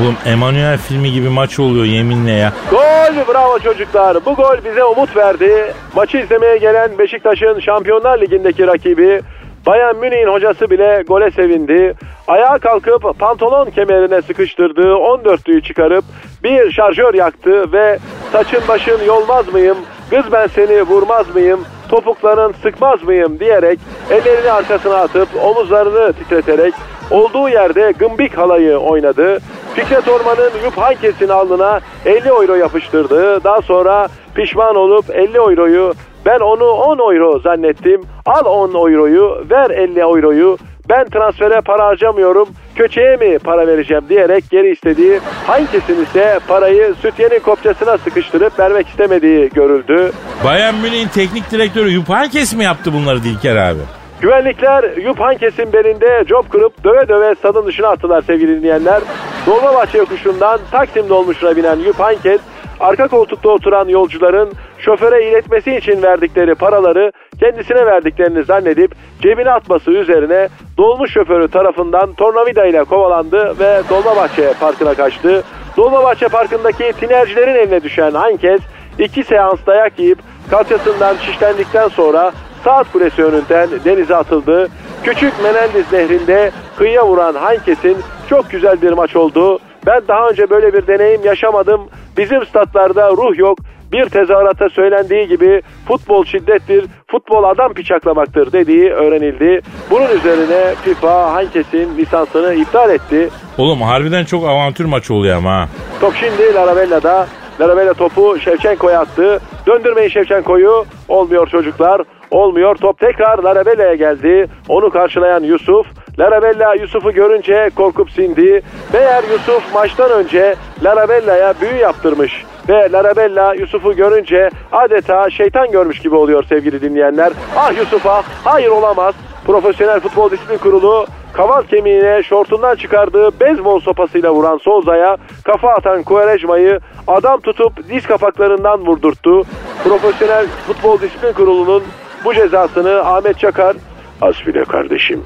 Oğlum 0.00 0.16
Emanuel 0.26 0.78
filmi 0.78 1.12
gibi 1.12 1.28
maç 1.28 1.58
oluyor 1.58 1.84
yeminle 1.84 2.32
ya. 2.32 2.52
Gol 2.70 3.34
bravo 3.34 3.58
çocuklar. 3.58 4.16
Bu 4.26 4.34
gol 4.34 4.56
bize 4.64 4.84
umut 4.84 5.16
verdi. 5.16 5.74
Maçı 5.96 6.18
izlemeye 6.18 6.56
gelen 6.56 6.98
Beşiktaş'ın 6.98 7.60
Şampiyonlar 7.60 8.20
Ligi'ndeki 8.20 8.66
rakibi 8.66 9.20
Bayern 9.66 9.96
Münih'in 9.96 10.32
hocası 10.32 10.70
bile 10.70 11.02
gole 11.08 11.30
sevindi. 11.30 11.94
Ayağa 12.28 12.58
kalkıp 12.58 13.18
pantolon 13.18 13.70
kemerine 13.70 14.22
sıkıştırdığı 14.22 14.92
14'lüyü 14.92 15.62
çıkarıp 15.62 16.04
bir 16.44 16.72
şarjör 16.72 17.14
yaktı 17.14 17.72
ve 17.72 17.98
saçın 18.32 18.62
başın 18.68 19.04
yolmaz 19.06 19.52
mıyım, 19.52 19.76
kız 20.10 20.32
ben 20.32 20.46
seni 20.46 20.82
vurmaz 20.82 21.34
mıyım, 21.34 21.60
topukların 21.88 22.52
sıkmaz 22.62 23.02
mıyım 23.02 23.40
diyerek 23.40 23.78
ellerini 24.10 24.52
arkasına 24.52 24.96
atıp 24.96 25.28
omuzlarını 25.44 26.12
titreterek 26.12 26.74
olduğu 27.10 27.48
yerde 27.48 27.92
gımbik 27.98 28.38
halayı 28.38 28.76
oynadı. 28.76 29.38
Fikret 29.74 30.08
Orman'ın 30.08 30.50
Yup 30.64 30.78
Hankes'in 30.78 31.28
alnına 31.28 31.80
50 32.06 32.28
euro 32.28 32.54
yapıştırdı. 32.54 33.44
Daha 33.44 33.62
sonra 33.62 34.08
pişman 34.34 34.76
olup 34.76 35.04
50 35.10 35.36
euroyu 35.36 35.94
ben 36.26 36.40
onu 36.40 36.64
10 36.64 36.98
euro 36.98 37.38
zannettim. 37.38 38.00
Al 38.26 38.44
10 38.44 38.74
euroyu, 38.74 39.44
ver 39.50 39.70
50 39.70 40.00
euroyu. 40.00 40.56
Ben 40.88 41.04
transfere 41.04 41.60
para 41.60 41.86
harcamıyorum. 41.86 42.48
Köçeye 42.76 43.16
mi 43.16 43.38
para 43.38 43.66
vereceğim 43.66 44.02
diyerek 44.08 44.44
geri 44.50 44.70
istediği 44.70 45.20
Hankes'in 45.46 46.02
ise 46.02 46.38
parayı 46.48 46.94
sütyenin 47.02 47.38
kopçasına 47.38 47.98
sıkıştırıp 47.98 48.58
vermek 48.58 48.88
istemediği 48.88 49.50
görüldü. 49.54 50.12
Bayern 50.44 50.74
Münih'in 50.74 51.08
teknik 51.08 51.50
direktörü 51.50 52.02
Heynckes 52.08 52.54
mi 52.54 52.64
yaptı 52.64 52.92
bunları 52.92 53.22
Dilker 53.22 53.56
abi? 53.56 53.80
Güvenlikler 54.20 54.96
Yup 54.96 55.20
Hankes'in 55.20 55.72
belinde 55.72 56.24
cop 56.26 56.50
kırıp 56.50 56.84
döve 56.84 57.08
döve 57.08 57.34
stadın 57.34 57.66
dışına 57.66 57.88
attılar 57.88 58.22
sevgili 58.22 58.58
dinleyenler. 58.58 59.02
Dolmabahçe 59.46 59.98
yokuşundan 59.98 60.60
Taksim 60.70 61.08
dolmuşuna 61.08 61.56
binen 61.56 61.76
Yup 61.76 62.00
Hankes 62.00 62.40
arka 62.80 63.08
koltukta 63.08 63.48
oturan 63.48 63.88
yolcuların 63.88 64.52
şoföre 64.78 65.28
iletmesi 65.30 65.76
için 65.76 66.02
verdikleri 66.02 66.54
paraları 66.54 67.12
kendisine 67.40 67.86
verdiklerini 67.86 68.44
zannedip 68.44 68.94
cebine 69.22 69.50
atması 69.50 69.90
üzerine 69.90 70.48
dolmuş 70.78 71.12
şoförü 71.12 71.48
tarafından 71.48 72.12
tornavida 72.12 72.66
ile 72.66 72.84
kovalandı 72.84 73.54
ve 73.60 73.82
Dolmabahçe 73.90 74.52
Parkı'na 74.60 74.94
kaçtı. 74.94 75.44
Dolmabahçe 75.76 76.28
Parkı'ndaki 76.28 76.92
tinercilerin 77.00 77.54
eline 77.54 77.82
düşen 77.82 78.10
Hankes 78.10 78.60
iki 78.98 79.24
seans 79.24 79.58
dayak 79.66 79.98
yiyip 79.98 80.18
kalçasından 80.50 81.16
şişlendikten 81.16 81.88
sonra 81.88 82.32
saat 82.64 82.92
kulesi 82.92 83.24
önünden 83.24 83.68
denize 83.84 84.16
atıldı. 84.16 84.68
Küçük 85.04 85.32
Menendiz 85.42 85.92
nehrinde 85.92 86.50
kıyıya 86.76 87.06
vuran 87.06 87.34
Hankes'in 87.34 87.96
çok 88.30 88.50
güzel 88.50 88.82
bir 88.82 88.92
maç 88.92 89.16
oldu. 89.16 89.58
Ben 89.86 90.02
daha 90.08 90.28
önce 90.28 90.50
böyle 90.50 90.72
bir 90.72 90.86
deneyim 90.86 91.24
yaşamadım. 91.24 91.88
Bizim 92.16 92.46
statlarda 92.46 93.10
ruh 93.10 93.38
yok. 93.38 93.58
Bir 93.92 94.04
tezahürata 94.08 94.68
söylendiği 94.68 95.28
gibi 95.28 95.62
futbol 95.88 96.24
şiddettir, 96.24 96.84
futbol 97.10 97.44
adam 97.44 97.76
bıçaklamaktır 97.76 98.52
dediği 98.52 98.90
öğrenildi. 98.90 99.60
Bunun 99.90 100.08
üzerine 100.18 100.74
FIFA 100.84 101.32
Hankes'in 101.34 101.96
lisansını 101.98 102.54
iptal 102.54 102.90
etti. 102.90 103.28
Oğlum 103.58 103.82
harbiden 103.82 104.24
çok 104.24 104.44
avantür 104.44 104.84
maç 104.84 105.10
oluyor 105.10 105.36
ama 105.36 105.52
ha. 105.52 105.68
Top 106.00 106.14
şimdi 106.14 106.54
Larabella'da. 106.54 107.26
Larabella 107.60 107.94
topu 107.94 108.38
Şevçenko'ya 108.40 109.00
attı. 109.00 109.40
Döndürmeyin 109.66 110.08
Şevçenko'yu. 110.08 110.84
Olmuyor 111.08 111.46
çocuklar. 111.46 112.02
Olmuyor. 112.30 112.76
Top 112.76 112.98
tekrar 112.98 113.38
Larabella'ya 113.38 113.94
geldi. 113.94 114.46
Onu 114.68 114.90
karşılayan 114.90 115.42
Yusuf. 115.42 115.86
Larabella 116.18 116.74
Yusuf'u 116.74 117.12
görünce 117.12 117.70
korkup 117.76 118.10
sindi. 118.10 118.62
Meğer 118.92 119.22
Yusuf 119.32 119.74
maçtan 119.74 120.10
önce 120.10 120.54
Larabella'ya 120.84 121.54
büyü 121.60 121.76
yaptırmış. 121.76 122.44
Ve 122.68 122.92
Larabella 122.92 123.54
Yusuf'u 123.54 123.96
görünce 123.96 124.50
adeta 124.72 125.30
şeytan 125.30 125.70
görmüş 125.70 125.98
gibi 125.98 126.14
oluyor 126.14 126.44
sevgili 126.44 126.80
dinleyenler. 126.80 127.32
Ah 127.56 127.76
Yusuf'a 127.76 128.22
hayır 128.44 128.68
olamaz. 128.68 129.14
Profesyonel 129.46 130.00
Futbol 130.00 130.30
Disiplin 130.30 130.58
Kurulu 130.58 131.06
kaval 131.32 131.62
kemiğine 131.62 132.22
şortundan 132.22 132.76
çıkardığı 132.76 133.40
beyzbol 133.40 133.80
sopasıyla 133.80 134.34
vuran 134.34 134.58
Souza'ya 134.58 135.16
kafa 135.44 135.68
atan 135.68 136.02
Quaresma'yı 136.02 136.80
adam 137.06 137.40
tutup 137.40 137.88
diz 137.88 138.06
kapaklarından 138.06 138.86
vurdurttu. 138.86 139.42
Profesyonel 139.84 140.46
Futbol 140.66 141.00
Disiplin 141.00 141.32
Kurulu'nun 141.32 141.82
bu 142.24 142.34
cezasını 142.34 143.00
Ahmet 143.00 143.38
Çakar, 143.38 143.76
Asfile 144.20 144.64
kardeşim, 144.64 145.24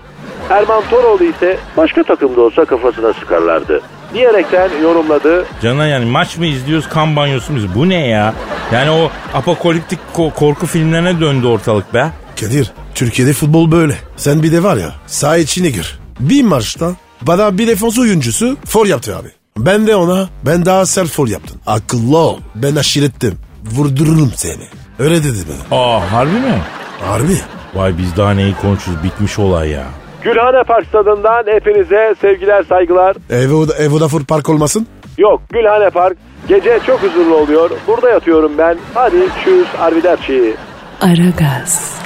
Erman 0.51 0.83
Toroğlu 0.91 1.25
ise 1.25 1.57
başka 1.77 2.03
takımda 2.03 2.41
olsa 2.41 2.65
kafasına 2.65 3.13
sıkarlardı 3.13 3.83
diyerekten 4.15 4.71
yorumladı. 4.83 5.45
Cana 5.63 5.87
yani 5.87 6.05
maç 6.05 6.37
mı 6.37 6.47
izliyoruz 6.47 6.89
kan 6.89 7.17
banyosu 7.17 7.53
mu 7.53 7.59
izliyoruz? 7.59 7.81
Bu 7.81 7.89
ne 7.89 8.07
ya? 8.07 8.35
Yani 8.73 8.91
o 8.91 9.11
apokaliptik 9.35 9.99
ko- 10.15 10.35
korku 10.35 10.67
filmlerine 10.67 11.21
döndü 11.21 11.47
ortalık 11.47 11.95
be. 11.95 12.11
Kadir, 12.41 12.71
Türkiye'de 12.95 13.33
futbol 13.33 13.71
böyle. 13.71 13.95
Sen 14.17 14.43
bir 14.43 14.53
de 14.53 14.63
var 14.63 14.77
ya, 14.77 14.93
saha 15.07 15.37
içine 15.37 15.71
gir. 15.71 15.99
Bir 16.21 16.43
maçta 16.43 16.91
bana 17.23 17.59
bir 17.59 17.67
defans 17.69 17.99
oyuncusu 17.99 18.57
for 18.67 18.87
yaptı 18.87 19.17
abi. 19.17 19.29
Ben 19.59 19.87
de 19.87 19.97
ona, 19.97 20.29
ben 20.47 20.67
daha 20.67 20.87
sert 20.87 21.09
for 21.11 21.29
yaptım. 21.29 21.61
Akıllı 21.67 22.19
ol, 22.19 22.39
ben 22.55 22.77
aşirettim. 22.77 23.39
Vurdururum 23.73 24.33
seni. 24.37 24.63
Öyle 24.99 25.25
dedi 25.25 25.39
bana. 25.71 25.81
Aa 25.81 26.13
harbi 26.13 26.33
mi? 26.33 26.63
Harbi. 27.07 27.37
Vay 27.75 27.99
biz 27.99 28.17
daha 28.17 28.31
neyi 28.31 28.55
konuşuyoruz 28.55 29.05
bitmiş 29.05 29.39
olay 29.39 29.69
ya. 29.71 29.85
Gülhane 30.25 30.63
Park 30.63 30.87
stadından 30.87 31.45
hepinize 31.47 32.15
sevgiler 32.21 32.63
saygılar. 32.63 33.17
Evo, 33.31 33.67
Evo 33.79 34.01
da 34.01 34.09
for 34.09 34.25
park 34.25 34.49
olmasın? 34.49 34.87
Yok 35.19 35.41
Gülhane 35.53 35.91
Park 35.91 36.17
gece 36.49 36.79
çok 36.87 37.03
huzurlu 37.03 37.35
oluyor. 37.35 37.71
Burada 37.87 38.11
yatıyorum 38.11 38.53
ben. 38.59 38.79
Hadi 38.95 39.29
tschüss 39.29 39.69
arrivederci. 39.81 40.55
Aragaz, 41.01 42.03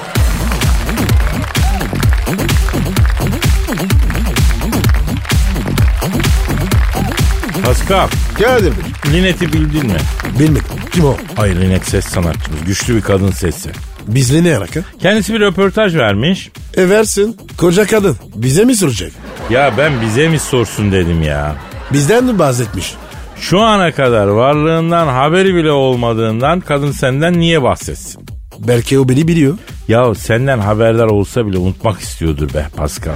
Kadir 8.38 8.72
Bey. 8.72 9.12
Linet'i 9.12 9.52
bildin 9.52 9.86
mi? 9.86 9.98
Bilmedim. 10.38 10.64
Kim 10.92 11.04
o? 11.04 11.14
Hayır 11.36 11.60
Linet 11.60 11.88
ses 11.88 12.04
sanatçımız. 12.04 12.64
Güçlü 12.66 12.96
bir 12.96 13.02
kadın 13.02 13.30
sesi. 13.30 13.70
Bizle 14.06 14.44
ne 14.44 14.56
alaka? 14.56 14.80
Kendisi 14.98 15.34
bir 15.34 15.40
röportaj 15.40 15.96
vermiş. 15.96 16.50
E 16.76 16.88
versin. 16.88 17.36
Koca 17.58 17.86
kadın. 17.86 18.16
Bize 18.34 18.64
mi 18.64 18.76
soracak? 18.76 19.12
Ya 19.50 19.72
ben 19.78 19.92
bize 20.02 20.28
mi 20.28 20.38
sorsun 20.38 20.92
dedim 20.92 21.22
ya. 21.22 21.56
Bizden 21.92 22.24
mi 22.24 22.38
bahsetmiş? 22.38 22.94
Şu 23.40 23.60
ana 23.60 23.92
kadar 23.92 24.26
varlığından 24.26 25.06
haberi 25.06 25.54
bile 25.54 25.70
olmadığından 25.72 26.60
kadın 26.60 26.92
senden 26.92 27.40
niye 27.40 27.62
bahsetsin? 27.62 28.26
Belki 28.58 28.98
o 28.98 29.08
beni 29.08 29.28
biliyor. 29.28 29.58
Ya 29.88 30.14
senden 30.14 30.58
haberdar 30.58 31.06
olsa 31.06 31.46
bile 31.46 31.58
unutmak 31.58 32.00
istiyordur 32.00 32.54
be 32.54 32.66
Pascal. 32.76 33.12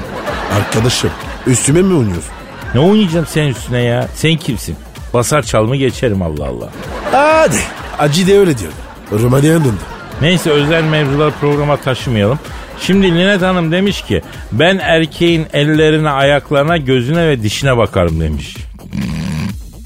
Arkadaşım 0.56 1.10
Üstüme 1.46 1.82
mi 1.82 1.94
oynuyorsun? 1.94 2.32
Ne 2.74 2.80
oynayacağım 2.80 3.26
senin 3.26 3.48
üstüne 3.48 3.80
ya? 3.82 4.08
Sen 4.14 4.36
kimsin? 4.36 4.76
Basar 5.14 5.42
çalımı 5.42 5.76
geçerim 5.76 6.22
Allah 6.22 6.46
Allah. 6.46 6.68
Hadi. 7.12 7.56
Acı 7.98 8.26
de 8.26 8.38
öyle 8.38 8.58
diyor. 8.58 8.72
Romanya'ya 9.12 9.58
döndü. 9.58 9.80
Neyse 10.20 10.50
özel 10.50 10.84
mevzular 10.84 11.32
programa 11.40 11.76
taşımayalım. 11.76 12.38
Şimdi 12.80 13.06
Linet 13.06 13.42
Hanım 13.42 13.72
demiş 13.72 14.02
ki 14.02 14.22
ben 14.52 14.78
erkeğin 14.78 15.46
ellerine, 15.52 16.10
ayaklarına, 16.10 16.76
gözüne 16.76 17.28
ve 17.28 17.42
dişine 17.42 17.76
bakarım 17.76 18.20
demiş. 18.20 18.56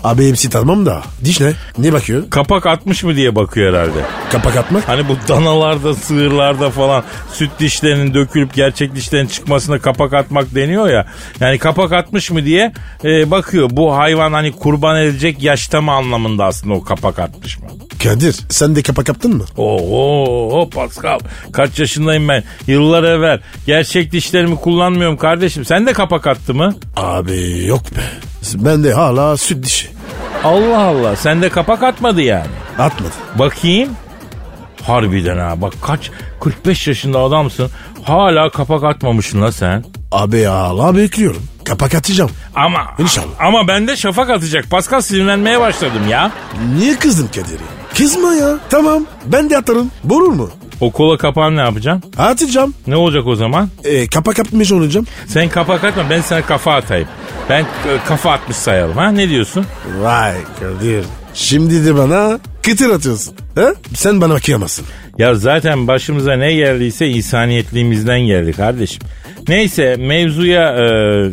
Abi 0.04 0.28
hepsi 0.28 0.50
tamam 0.50 0.86
da. 0.86 1.02
Diş 1.24 1.40
ne? 1.40 1.52
Ne 1.78 1.92
bakıyor? 1.92 2.30
Kapak 2.30 2.66
atmış 2.66 3.04
mı 3.04 3.16
diye 3.16 3.34
bakıyor 3.36 3.74
herhalde. 3.74 3.98
Kapak 4.32 4.56
atmak. 4.56 4.88
Hani 4.88 5.08
bu 5.08 5.16
danalarda, 5.28 5.94
sığırlarda 5.94 6.70
falan 6.70 7.04
süt 7.32 7.50
dişlerinin 7.58 8.14
dökülüp 8.14 8.54
gerçek 8.54 8.94
dişlerin 8.94 9.26
çıkmasına 9.26 9.78
kapak 9.78 10.12
atmak 10.12 10.54
deniyor 10.54 10.88
ya. 10.88 11.06
Yani 11.40 11.58
kapak 11.58 11.92
atmış 11.92 12.30
mı 12.30 12.44
diye 12.44 12.72
e, 13.04 13.30
bakıyor. 13.30 13.68
Bu 13.72 13.96
hayvan 13.96 14.32
hani 14.32 14.52
kurban 14.52 14.96
edilecek 14.96 15.42
yaşta 15.42 15.80
mı 15.80 15.92
anlamında 15.92 16.44
aslında 16.44 16.74
o 16.74 16.82
kapak 16.82 17.18
atmış 17.18 17.58
mı? 17.58 17.66
Kadir 18.02 18.36
sen 18.50 18.76
de 18.76 18.82
kapak 18.82 19.08
yaptın 19.08 19.36
mı? 19.36 19.44
Oo 19.56 20.68
Pascal 20.70 21.18
kaç 21.52 21.78
yaşındayım 21.78 22.28
ben 22.28 22.44
yıllar 22.66 23.04
evvel 23.04 23.40
gerçek 23.66 24.12
dişlerimi 24.12 24.56
kullanmıyorum 24.56 25.16
kardeşim 25.16 25.64
sen 25.64 25.86
de 25.86 25.92
kapak 25.92 26.26
attı 26.26 26.54
mı? 26.54 26.74
Abi 26.96 27.64
yok 27.66 27.82
be. 27.96 28.00
Ben 28.54 28.84
de 28.84 28.92
hala 28.92 29.36
süt 29.36 29.64
dişi. 29.64 29.93
Allah 30.44 30.78
Allah 30.78 31.16
sen 31.16 31.42
de 31.42 31.48
kapak 31.48 31.82
atmadı 31.82 32.22
yani. 32.22 32.46
Atmadı. 32.78 33.12
Bakayım. 33.38 33.90
Harbiden 34.82 35.38
ha 35.38 35.60
bak 35.60 35.72
kaç 35.82 36.10
45 36.40 36.88
yaşında 36.88 37.18
adamsın 37.18 37.70
hala 38.02 38.50
kapak 38.50 38.84
atmamışsın 38.84 39.42
la 39.42 39.52
sen. 39.52 39.84
Abi 40.12 40.42
hala 40.44 40.96
bekliyorum. 40.96 41.42
Kapak 41.64 41.94
atacağım. 41.94 42.30
Ama 42.54 42.80
İnşallah. 42.98 43.26
ama 43.40 43.68
ben 43.68 43.88
de 43.88 43.96
şafak 43.96 44.30
atacak. 44.30 44.70
Pascal 44.70 45.00
sinirlenmeye 45.00 45.60
başladım 45.60 46.08
ya. 46.10 46.30
Niye 46.78 46.96
kızdın 46.96 47.26
Kadir 47.26 47.52
ya? 47.52 47.66
Kızma 47.98 48.32
ya. 48.34 48.58
Tamam 48.70 49.04
ben 49.26 49.50
de 49.50 49.58
atarım. 49.58 49.90
Borur 50.04 50.32
mu? 50.32 50.50
O 50.80 50.90
kola 50.90 51.16
kapağını 51.18 51.56
ne 51.56 51.60
yapacaksın? 51.60 52.12
Atacağım. 52.18 52.74
Ne 52.86 52.96
olacak 52.96 53.26
o 53.26 53.36
zaman? 53.36 53.68
E, 53.84 54.06
kapak 54.06 54.38
atmış 54.38 54.72
olacağım. 54.72 55.06
Sen 55.26 55.48
kapak 55.48 55.84
atma 55.84 56.02
ben 56.10 56.20
sana 56.20 56.42
kafa 56.42 56.74
atayım. 56.74 57.08
Ben 57.50 57.60
e, 57.60 57.66
kafa 58.08 58.32
atmış 58.32 58.56
sayalım 58.56 58.96
ha 58.96 59.08
ne 59.10 59.28
diyorsun? 59.28 59.66
Vay 60.00 60.34
Kadir. 60.60 61.04
Şimdi 61.34 61.86
de 61.86 61.94
bana 61.96 62.38
kıtır 62.62 62.90
atıyorsun. 62.90 63.34
Ha? 63.54 63.74
Sen 63.94 64.20
bana 64.20 64.34
kıyamazsın. 64.36 64.86
Ya 65.18 65.34
zaten 65.34 65.86
başımıza 65.88 66.32
ne 66.36 66.54
geldiyse 66.54 67.06
insaniyetliğimizden 67.08 68.20
geldi 68.20 68.52
kardeşim. 68.52 69.02
Neyse 69.48 69.96
mevzuya 69.96 70.72
e, 70.72 70.78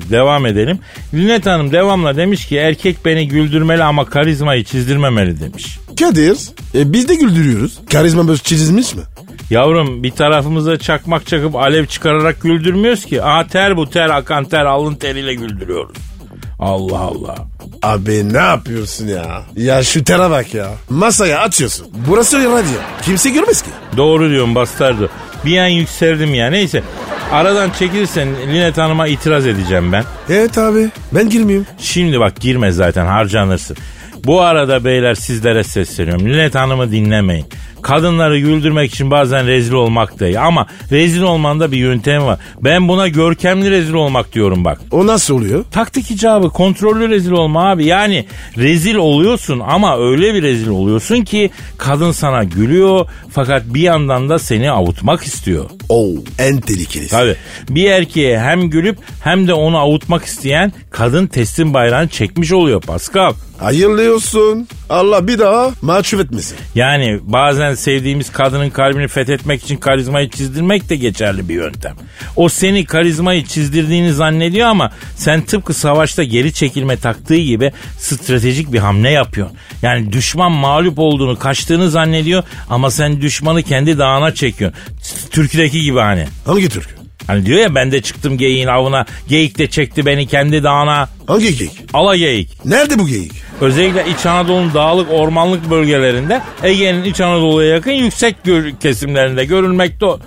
devam 0.10 0.46
edelim. 0.46 0.80
Linet 1.14 1.46
Hanım 1.46 1.72
devamla 1.72 2.18
demiş 2.18 2.46
ki 2.46 2.58
erkek 2.58 3.06
beni 3.06 3.28
güldürmeli 3.28 3.84
ama 3.84 4.06
karizmayı 4.06 4.64
çizdirmemeli 4.64 5.40
demiş. 5.40 5.78
Kadir 6.00 6.38
e, 6.76 6.94
biz 6.94 7.08
de 7.10 7.16
güldürüyoruz. 7.16 7.80
Karizma 7.92 8.28
böyle 8.28 8.38
çizilmiş 8.38 8.96
mi? 8.96 9.02
Yavrum 9.50 10.04
bir 10.04 10.12
tarafımıza 10.12 10.78
çakmak 10.78 11.28
çakıp 11.28 11.56
alev 11.56 11.86
çıkararak 11.86 12.42
güldürmüyoruz 12.42 13.06
ki. 13.06 13.24
Aa 13.24 13.48
ter 13.48 13.78
bu 13.78 13.90
ter 13.90 14.10
akan 14.10 14.46
ter 14.46 14.66
alın 14.66 14.96
teriyle 14.96 15.34
güldürüyoruz. 15.34 15.98
Allah 16.60 17.00
Allah. 17.00 17.36
Abi 17.82 18.34
ne 18.34 18.38
yapıyorsun 18.38 19.08
ya? 19.08 19.44
Ya 19.56 19.84
şu 19.84 20.04
tere 20.04 20.30
bak 20.30 20.54
ya. 20.54 20.68
Masaya 20.90 21.40
atıyorsun. 21.40 21.88
Burası 22.08 22.38
radyo. 22.38 22.80
Kimse 23.02 23.30
görmez 23.30 23.62
ki. 23.62 23.70
Doğru 23.98 24.30
diyorum 24.30 24.56
bastardı. 24.56 25.10
Bir 25.46 25.58
an 25.58 25.68
yükseldim 25.68 26.34
ya. 26.34 26.50
Neyse 26.50 26.84
aradan 27.32 27.70
çekilirsen 27.70 28.28
Linet 28.48 28.78
Hanım'a 28.78 29.08
itiraz 29.08 29.48
edeceğim 29.48 29.92
ben. 29.92 30.04
Evet 30.30 30.58
abi 30.58 30.90
ben 31.12 31.30
girmeyeyim. 31.30 31.68
Şimdi 31.78 32.20
bak 32.20 32.40
girme 32.40 32.72
zaten 32.72 33.06
harcanırsın. 33.06 33.78
Bu 34.26 34.42
arada 34.42 34.86
beyler 34.86 35.16
sizlere 35.16 35.64
sesleniyorum. 35.64 36.26
Linet 36.26 36.56
Hanım'ı 36.56 36.92
dinlemeyin. 36.92 37.46
Kadınları 37.82 38.40
güldürmek 38.40 38.94
için 38.94 39.12
bazen 39.12 39.48
rezil 39.48 39.74
olmak 39.74 40.20
da 40.20 40.28
iyi. 40.28 40.40
Ama 40.40 40.68
rezil 40.92 41.22
olmanın 41.22 41.60
da 41.60 41.72
bir 41.72 41.78
yöntemi 41.78 42.26
var. 42.26 42.40
Ben 42.62 42.88
buna 42.88 43.08
görkemli 43.08 43.72
rezil 43.72 43.94
olmak 43.94 44.34
diyorum 44.34 44.66
bak. 44.66 44.82
O 44.92 45.08
nasıl 45.08 45.36
oluyor? 45.36 45.66
Taktik 45.72 46.12
icabı 46.12 46.50
kontrollü 46.50 47.10
rezil 47.10 47.32
olma 47.32 47.70
abi. 47.72 47.86
Yani 47.86 48.26
rezil 48.58 48.96
oluyorsun 48.96 49.60
ama 49.60 49.98
öyle 49.98 50.34
bir 50.34 50.42
rezil 50.42 50.68
oluyorsun 50.68 51.22
ki 51.22 51.50
kadın 51.78 52.12
sana 52.12 52.44
gülüyor 52.44 53.06
fakat 53.32 53.64
bir 53.66 53.82
yandan 53.82 54.30
da 54.30 54.40
seni 54.40 54.72
avutmak 54.72 55.24
istiyor. 55.24 55.66
Oo 55.90 56.08
en 56.40 56.62
tehlikelisi. 56.62 57.12
Tabii 57.12 57.36
bir 57.70 57.92
erkeğe 57.92 58.40
hem 58.40 58.70
gülüp 58.70 58.98
hem 59.24 59.48
de 59.48 59.54
onu 59.54 59.78
avutmak 59.78 60.26
isteyen 60.26 60.74
kadın 60.92 61.28
teslim 61.28 61.74
bayrağını 61.74 62.08
çekmiş 62.08 62.52
oluyor 62.52 62.82
Pascal. 62.82 63.34
Hayırlı 63.62 64.16
olsun. 64.16 64.68
Allah 64.90 65.28
bir 65.28 65.40
daha 65.40 65.72
mahcup 65.82 66.20
etmesin. 66.20 66.58
Yani 66.76 67.20
bazen 67.24 67.74
sevdiğimiz 67.74 68.32
kadının 68.32 68.70
kalbini 68.70 69.08
fethetmek 69.08 69.64
için 69.64 69.78
karizmayı 69.78 70.30
çizdirmek 70.30 70.90
de 70.90 70.96
geçerli 70.96 71.50
bir 71.50 71.54
yöntem. 71.54 71.96
O 72.36 72.50
seni 72.50 72.86
karizmayı 72.86 73.46
çizdirdiğini 73.46 74.14
zannediyor 74.14 74.68
ama 74.68 74.92
sen 75.16 75.42
tıpkı 75.42 75.74
savaşta 75.74 76.24
geri 76.24 76.54
çekilme 76.54 76.98
taktığı 76.98 77.38
gibi 77.38 77.72
stratejik 77.98 78.74
bir 78.74 78.80
hamle 78.80 79.10
yapıyorsun. 79.10 79.58
Yani 79.82 80.12
düşman 80.12 80.52
mağlup 80.52 81.00
olduğunu, 81.00 81.40
kaçtığını 81.40 81.90
zannediyor 81.90 82.44
ama 82.70 82.92
sen 82.92 83.22
düşmanı 83.22 83.64
kendi 83.64 83.98
dağına 83.98 84.34
çekiyorsun. 84.34 84.80
Türküdeki 85.32 85.82
gibi 85.82 86.00
hani. 86.00 86.28
Hangi 86.46 86.70
Türk? 86.70 87.01
Hani 87.28 87.46
diyor 87.46 87.60
ya 87.60 87.76
ben 87.76 87.92
de 87.92 88.02
çıktım 88.02 88.38
geyiğin 88.38 88.68
avına, 88.68 89.06
geyik 89.28 89.58
de 89.58 89.68
çekti 89.70 90.06
beni 90.06 90.28
kendi 90.28 90.64
dağına. 90.64 91.10
Hangi 91.28 91.58
geyik? 91.58 91.72
Ala 91.94 92.16
geyik. 92.16 92.66
Nerede 92.66 93.00
bu 93.00 93.08
geyik? 93.08 93.32
Özellikle 93.62 94.06
İç 94.10 94.26
Anadolu'nun 94.26 94.74
dağlık 94.74 95.12
ormanlık 95.12 95.70
bölgelerinde 95.70 96.42
Ege'nin 96.64 97.04
İç 97.04 97.22
Anadolu'ya 97.22 97.70
yakın 97.70 97.92
yüksek 97.92 98.44
gör- 98.44 98.72
kesimlerinde 98.72 99.46
görülmekte 99.46 100.06
o. 100.06 100.20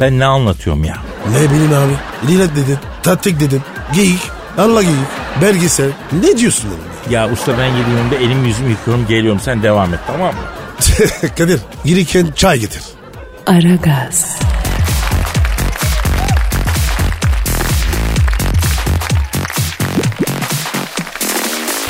Ben 0.00 0.18
ne 0.18 0.24
anlatıyorum 0.24 0.84
ya? 0.84 0.96
Ne 1.30 1.50
bileyim 1.50 1.72
abi. 1.72 2.32
Linet 2.32 2.50
dedin. 2.56 2.78
Tattik 3.02 3.40
dedin. 3.40 3.62
Geyik. 3.94 4.20
Allah 4.58 4.82
geyik. 4.82 4.96
Belgesel. 5.42 5.90
Ne 6.22 6.36
diyorsun 6.38 6.68
oğlum? 6.68 6.78
Ya 7.12 7.30
usta 7.32 7.58
ben 7.58 7.70
gidiyorum 7.70 8.10
da 8.10 8.16
elim 8.16 8.44
yüzümü 8.44 8.70
yıkıyorum 8.70 9.06
geliyorum 9.08 9.40
sen 9.44 9.62
devam 9.62 9.94
et 9.94 10.00
tamam 10.06 10.34
mı? 10.34 10.40
Kadir 11.38 11.60
girirken 11.84 12.26
çay 12.36 12.58
getir. 12.60 12.82
Aragaz, 13.46 14.36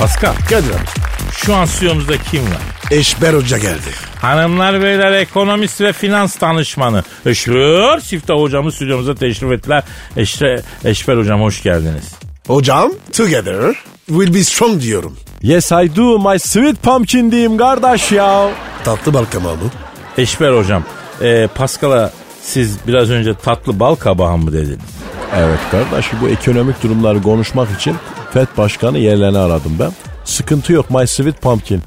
Pascal 0.02 0.34
Kadir 0.50 0.70
abi. 0.70 0.86
şu 1.32 1.54
an 1.54 1.64
stüdyomuzda 1.64 2.12
kim 2.30 2.42
var? 2.42 2.62
Eşber 2.90 3.34
Hoca 3.34 3.58
geldi. 3.58 3.90
Hanımlar 4.20 4.82
beyler 4.82 5.12
ekonomist 5.12 5.80
ve 5.80 5.92
finans 5.92 6.40
danışmanı 6.40 7.02
Eşber 7.26 8.00
Siftah 8.00 8.34
hocamız 8.34 8.74
stüdyomuza 8.74 9.14
teşrif 9.14 9.52
ettiler. 9.52 9.82
Eşre, 10.16 10.62
Eşber 10.84 11.16
hocam 11.16 11.40
hoş 11.42 11.62
geldiniz. 11.62 12.14
Hocam 12.46 12.92
together 13.16 13.76
will 14.06 14.34
be 14.34 14.44
strong 14.44 14.82
diyorum. 14.82 15.16
Yes 15.42 15.72
I 15.72 15.96
do 15.96 16.18
my 16.32 16.38
sweet 16.38 16.82
pumpkin 16.82 17.30
diyeyim 17.30 17.58
kardeş 17.58 18.12
ya. 18.12 18.50
Tatlı 18.84 19.14
bal 19.14 19.24
kamağı 19.24 19.54
mı? 19.54 19.70
Eşber 20.18 20.52
hocam 20.52 20.84
e, 21.20 21.48
Pascal'a 21.54 22.12
siz 22.42 22.78
biraz 22.86 23.10
önce 23.10 23.34
tatlı 23.34 23.80
bal 23.80 23.94
kabağı 23.94 24.38
mı 24.38 24.52
dediniz? 24.52 24.78
Evet 25.36 25.58
kardeş 25.70 26.06
bu 26.20 26.28
ekonomik 26.28 26.82
durumları 26.82 27.22
konuşmak 27.22 27.68
için 27.80 27.96
FED 28.32 28.46
Başkanı 28.58 28.98
yerlerini 28.98 29.38
aradım 29.38 29.72
ben. 29.80 29.92
Sıkıntı 30.24 30.72
yok 30.72 30.90
my 30.90 31.06
sweet 31.06 31.42
pumpkin. 31.42 31.82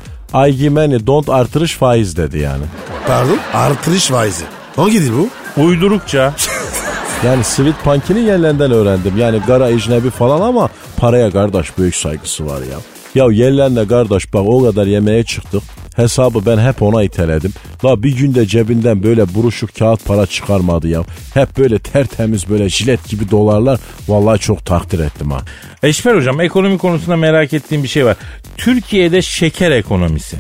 I 0.48 0.56
give 0.56 0.70
money 0.70 1.08
don't 1.08 1.30
artırış 1.30 1.76
faiz 1.76 2.18
dedi 2.18 2.40
yani. 2.40 2.64
Pardon? 3.08 3.38
Artırış 3.54 4.08
faizi. 4.08 4.44
Hangi 4.76 5.02
dil 5.02 5.12
bu? 5.18 5.30
Uydurukça 5.62 6.34
Yani 7.26 7.44
sweet 7.44 7.84
pumpkin'in 7.84 8.26
yerlerinden 8.26 8.72
öğrendim. 8.72 9.18
Yani 9.18 9.42
gara 9.48 9.70
ecnebi 9.70 10.10
falan 10.10 10.42
ama 10.42 10.70
paraya 10.98 11.32
kardeş 11.32 11.78
büyük 11.78 11.96
saygısı 11.96 12.46
var 12.46 12.62
ya. 12.62 12.78
Ya 13.16 13.32
yerlerine 13.32 13.88
kardeş 13.88 14.34
bak 14.34 14.44
o 14.46 14.64
kadar 14.64 14.86
yemeğe 14.86 15.24
çıktık. 15.24 15.64
Hesabı 15.96 16.46
ben 16.46 16.58
hep 16.58 16.82
ona 16.82 17.04
iteledim. 17.04 17.54
La 17.86 18.04
bir 18.04 18.18
günde 18.18 18.46
cebinden 18.46 19.04
böyle 19.04 19.36
buruşuk 19.36 19.76
kağıt 19.76 20.06
para 20.06 20.26
çıkarmadı 20.26 20.88
ya. 20.88 21.04
Hep 21.34 21.58
böyle 21.58 21.80
tertemiz 21.80 22.50
böyle 22.50 22.70
jilet 22.70 23.10
gibi 23.10 23.32
dolarlar. 23.32 23.80
Vallahi 24.08 24.40
çok 24.40 24.66
takdir 24.66 25.00
ettim 25.00 25.32
ha. 25.32 25.42
Eşber 25.84 26.16
hocam 26.16 26.42
ekonomi 26.42 26.78
konusunda 26.78 27.16
merak 27.16 27.54
ettiğim 27.54 27.84
bir 27.84 27.88
şey 27.88 28.06
var. 28.06 28.18
Türkiye'de 28.58 29.22
şeker 29.22 29.72
ekonomisi. 29.72 30.38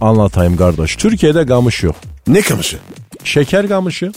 Anlatayım 0.00 0.56
kardeş. 0.56 0.96
Türkiye'de 0.96 1.42
gamış 1.42 1.82
yok. 1.82 1.96
Ne 2.26 2.40
kamışı? 2.40 2.76
Şeker 3.24 3.64
gamışı. 3.64 4.12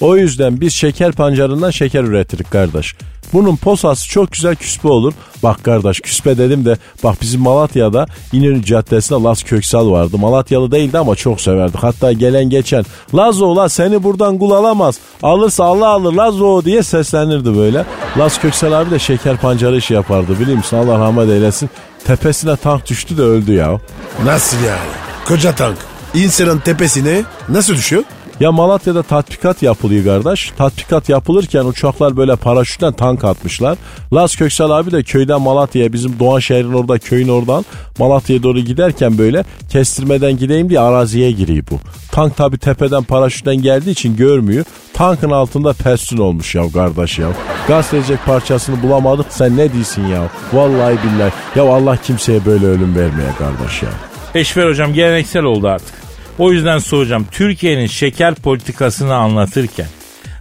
O 0.00 0.16
yüzden 0.16 0.60
biz 0.60 0.72
şeker 0.72 1.12
pancarından 1.12 1.70
şeker 1.70 2.04
üretirik 2.04 2.50
kardeş. 2.50 2.94
Bunun 3.32 3.56
posası 3.56 4.08
çok 4.08 4.32
güzel 4.32 4.56
küspe 4.56 4.88
olur. 4.88 5.12
Bak 5.42 5.64
kardeş 5.64 6.00
küspe 6.00 6.38
dedim 6.38 6.64
de 6.64 6.76
bak 7.04 7.16
bizim 7.20 7.40
Malatya'da 7.40 8.06
İnönü 8.32 8.64
Caddesi'nde 8.64 9.22
Laz 9.22 9.42
Köksal 9.42 9.90
vardı. 9.90 10.18
Malatyalı 10.18 10.70
değildi 10.72 10.98
ama 10.98 11.16
çok 11.16 11.40
severdik. 11.40 11.82
Hatta 11.82 12.12
gelen 12.12 12.50
geçen 12.50 12.84
Lazo 13.14 13.56
la 13.56 13.68
seni 13.68 14.02
buradan 14.02 14.38
kul 14.38 14.50
alamaz. 14.50 14.98
Alırsa 15.22 15.64
Allah 15.64 15.88
alır 15.88 16.12
Lazo 16.12 16.64
diye 16.64 16.82
seslenirdi 16.82 17.56
böyle. 17.56 17.84
Laz 18.18 18.40
Köksal 18.40 18.72
abi 18.72 18.90
de 18.90 18.98
şeker 18.98 19.36
pancarı 19.36 19.76
işi 19.76 19.94
yapardı 19.94 20.40
biliyor 20.40 20.56
musun? 20.56 20.76
Allah 20.76 20.98
rahmet 20.98 21.28
eylesin. 21.28 21.70
Tepesine 22.06 22.56
tank 22.56 22.86
düştü 22.86 23.18
de 23.18 23.22
öldü 23.22 23.52
ya. 23.52 23.80
Nasıl 24.24 24.56
yani? 24.56 24.90
Koca 25.28 25.54
tank. 25.54 25.76
İnsanın 26.14 26.58
tepesine 26.58 27.22
nasıl 27.48 27.74
düşüyor? 27.74 28.02
Ya 28.42 28.52
Malatya'da 28.52 29.02
tatbikat 29.02 29.62
yapılıyor 29.62 30.04
kardeş. 30.04 30.52
Tatbikat 30.56 31.08
yapılırken 31.08 31.64
uçaklar 31.64 32.16
böyle 32.16 32.36
paraşütten 32.36 32.92
tank 32.92 33.24
atmışlar. 33.24 33.78
Laz 34.12 34.36
Köksal 34.36 34.70
abi 34.70 34.90
de 34.90 35.02
köyden 35.02 35.42
Malatya'ya 35.42 35.92
bizim 35.92 36.18
Doğan 36.18 36.38
şehrin 36.38 36.72
orada 36.72 36.98
köyün 36.98 37.28
oradan 37.28 37.64
Malatya'ya 37.98 38.42
doğru 38.42 38.60
giderken 38.60 39.18
böyle 39.18 39.44
kestirmeden 39.70 40.36
gideyim 40.36 40.68
diye 40.68 40.80
araziye 40.80 41.30
giriyor 41.30 41.64
bu. 41.70 41.80
Tank 42.12 42.36
tabi 42.36 42.58
tepeden 42.58 43.02
paraşütten 43.02 43.56
geldiği 43.56 43.90
için 43.90 44.16
görmüyor. 44.16 44.64
Tankın 44.94 45.30
altında 45.30 45.72
persün 45.72 46.18
olmuş 46.18 46.54
ya 46.54 46.72
kardeş 46.72 47.18
ya. 47.18 47.28
Gaz 47.68 47.92
verecek 47.92 48.18
parçasını 48.26 48.82
bulamadık 48.82 49.26
sen 49.28 49.56
ne 49.56 49.72
diyorsun 49.72 50.06
ya? 50.06 50.22
Vallahi 50.52 50.96
billahi. 51.04 51.32
Ya 51.56 51.62
Allah 51.62 51.96
kimseye 51.96 52.44
böyle 52.44 52.66
ölüm 52.66 52.96
vermeye 52.96 53.30
kardeş 53.38 53.82
ya. 53.82 53.88
Eşver 54.34 54.66
hocam 54.68 54.92
geleneksel 54.92 55.42
oldu 55.42 55.68
artık. 55.68 56.11
O 56.42 56.52
yüzden 56.52 56.78
soracağım. 56.78 57.26
Türkiye'nin 57.30 57.86
şeker 57.86 58.34
politikasını 58.34 59.14
anlatırken 59.14 59.86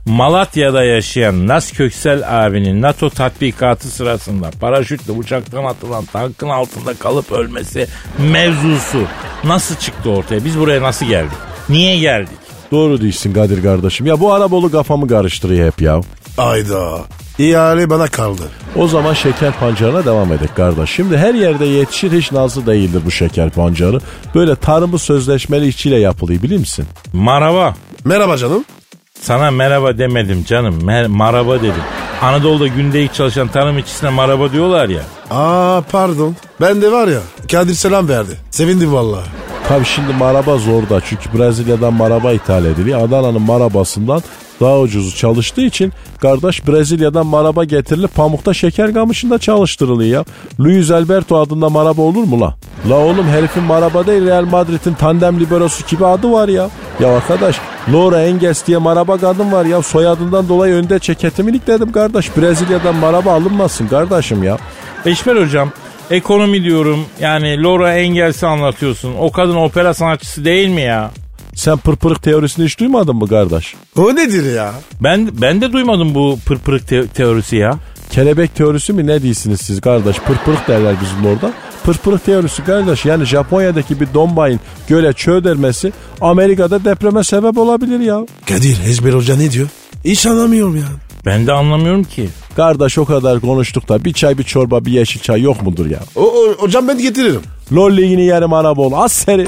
Malatya'da 0.06 0.84
yaşayan 0.84 1.48
Nas 1.48 1.72
Köksel 1.72 2.46
abinin 2.46 2.82
NATO 2.82 3.10
tatbikatı 3.10 3.88
sırasında 3.88 4.52
paraşütle 4.60 5.12
uçaktan 5.12 5.64
atılan 5.64 6.06
tankın 6.06 6.50
altında 6.50 6.94
kalıp 6.94 7.32
ölmesi 7.32 7.88
mevzusu 8.32 9.04
nasıl 9.44 9.76
çıktı 9.76 10.10
ortaya? 10.10 10.46
Biz 10.46 10.60
buraya 10.60 10.82
nasıl 10.82 11.06
geldik? 11.06 11.38
Niye 11.70 12.00
geldik? 12.00 12.38
Doğru 12.72 13.02
değilsin 13.02 13.34
Kadir 13.34 13.64
kardeşim. 13.64 14.06
Ya 14.06 14.20
bu 14.20 14.34
Arabolu 14.34 14.72
kafamı 14.72 15.08
karıştırıyor 15.08 15.68
hep 15.68 15.82
ya. 15.82 16.02
Ayda. 16.38 17.00
İhale 17.42 17.90
bana 17.90 18.08
kaldı. 18.08 18.42
O 18.76 18.88
zaman 18.88 19.14
şeker 19.14 19.54
pancarına 19.60 20.06
devam 20.06 20.32
edelim 20.34 20.50
kardeş. 20.56 20.90
Şimdi 20.90 21.18
her 21.18 21.34
yerde 21.34 21.66
yetişir 21.66 22.12
hiç 22.12 22.32
nazlı 22.32 22.66
değildir 22.66 23.02
bu 23.06 23.12
şeker 23.12 23.50
pancarı. 23.50 24.00
Böyle 24.36 24.56
tarımı 24.56 25.00
sözleşmeli 25.00 25.68
işçiyle 25.68 26.00
yapılıyor 26.00 26.42
biliyor 26.42 26.60
musun? 26.60 26.86
Maraba. 27.14 27.76
Merhaba 28.06 28.38
canım. 28.38 28.66
Sana 29.22 29.52
merhaba 29.52 29.98
demedim 29.98 30.44
canım. 30.48 30.80
Mer- 30.80 31.08
maraba 31.08 31.58
dedim. 31.60 31.74
Anadolu'da 32.22 32.68
gündelik 32.68 33.14
çalışan 33.14 33.48
tarım 33.48 33.78
işçisine 33.78 34.10
maraba 34.10 34.52
diyorlar 34.52 34.90
ya. 34.90 35.02
Aa 35.32 35.82
pardon. 35.92 36.36
Ben 36.62 36.82
de 36.82 36.92
var 36.92 37.08
ya 37.08 37.20
Kadir 37.52 37.74
selam 37.74 38.10
verdi. 38.10 38.38
Sevindim 38.52 38.94
vallahi. 38.94 39.26
Tabi 39.72 39.86
şimdi 39.86 40.14
maraba 40.14 40.58
zor 40.58 40.90
da 40.90 41.02
çünkü 41.02 41.38
Brezilya'dan 41.38 41.94
maraba 41.94 42.32
ithal 42.32 42.66
ediliyor. 42.66 43.02
Adana'nın 43.08 43.42
marabasından 43.42 44.22
daha 44.62 44.80
ucuzu 44.80 45.16
çalıştığı 45.18 45.62
için 45.62 45.94
kardeş 46.22 46.68
Brezilya'dan 46.68 47.26
maraba 47.26 47.64
getirilip 47.64 48.16
pamukta 48.16 48.54
şeker 48.54 48.94
kamışında 48.94 49.40
çalıştırılıyor 49.40 50.12
ya. 50.12 50.26
Luis 50.60 50.92
Alberto 50.92 51.38
adında 51.38 51.70
maraba 51.70 52.02
olur 52.02 52.24
mu 52.24 52.42
la? 52.42 52.56
La 52.90 52.96
oğlum 52.96 53.28
herifin 53.28 53.64
maraba 53.64 54.08
değil 54.08 54.26
Real 54.26 54.46
Madrid'in 54.46 54.94
tandem 54.94 55.40
liberosu 55.40 55.88
gibi 55.88 56.06
adı 56.06 56.32
var 56.32 56.48
ya. 56.48 56.70
Ya 57.00 57.16
arkadaş 57.16 57.56
Laura 57.94 58.22
Engels 58.24 58.68
diye 58.68 58.78
maraba 58.78 59.18
kadın 59.18 59.52
var 59.52 59.66
ya 59.66 59.82
soyadından 59.82 60.50
dolayı 60.50 60.74
önde 60.74 61.00
çeketimi 61.00 61.54
dedim 61.68 61.92
kardeş. 61.92 62.38
Brezilya'dan 62.38 62.96
maraba 62.96 63.34
alınmasın 63.34 63.88
kardeşim 63.88 64.44
ya. 64.44 64.58
Eşmer 65.06 65.36
hocam 65.36 65.70
ekonomi 66.12 66.64
diyorum 66.64 67.00
yani 67.22 67.64
Laura 67.64 67.94
Engels'i 67.94 68.48
anlatıyorsun. 68.48 69.14
O 69.20 69.32
kadın 69.32 69.56
opera 69.56 69.94
sanatçısı 69.94 70.46
değil 70.46 70.70
mi 70.70 70.82
ya? 70.82 71.12
Sen 71.56 71.78
pırpırık 71.78 72.24
teorisini 72.24 72.66
hiç 72.66 72.80
duymadın 72.80 73.16
mı 73.16 73.28
kardeş? 73.28 73.76
O 73.98 74.16
nedir 74.16 74.56
ya? 74.56 74.74
Ben 75.02 75.30
ben 75.42 75.62
de 75.62 75.72
duymadım 75.74 76.16
bu 76.16 76.40
pırpırık 76.46 76.88
te- 76.88 77.08
teorisi 77.08 77.56
ya. 77.56 77.78
Kelebek 78.12 78.56
teorisi 78.56 78.94
mi 78.94 79.08
ne 79.08 79.22
diyorsunuz 79.22 79.62
siz 79.62 79.82
kardeş? 79.82 80.18
Pırpırık 80.20 80.68
derler 80.68 80.96
bizim 81.02 81.26
orada. 81.26 81.54
Pırpırık 81.84 82.26
teorisi 82.26 82.64
kardeş 82.64 83.06
yani 83.06 83.26
Japonya'daki 83.26 84.00
bir 84.00 84.08
dombayın 84.14 84.60
göle 84.88 85.14
çödermesi 85.14 85.94
Amerika'da 86.22 86.86
depreme 86.86 87.24
sebep 87.24 87.58
olabilir 87.58 88.00
ya. 88.00 88.26
Kadir 88.50 88.78
Ezber 88.88 89.14
Hoca 89.14 89.36
ne 89.36 89.52
diyor? 89.52 89.68
Hiç 90.06 90.26
anlamıyorum 90.26 90.76
ya. 90.76 90.84
Ben 91.26 91.48
de 91.48 91.54
anlamıyorum 91.54 92.04
ki. 92.04 92.30
Kardeş 92.56 92.98
o 92.98 93.06
kadar 93.06 93.40
konuştuk 93.40 93.90
da 93.90 94.06
bir 94.06 94.14
çay 94.14 94.38
bir 94.38 94.44
çorba 94.44 94.86
bir 94.86 94.92
yeşil 94.92 95.20
çay 95.20 95.42
yok 95.42 95.62
mudur 95.62 95.86
ya? 95.86 96.00
O, 96.16 96.22
o, 96.22 96.54
hocam 96.58 96.88
ben 96.88 96.98
getiririm. 96.98 97.42
LOL 97.74 97.98
ligini 97.98 98.22
yerim 98.26 98.54
ana 98.54 98.76
bol 98.78 98.92
az 98.94 99.12
seri. 99.12 99.46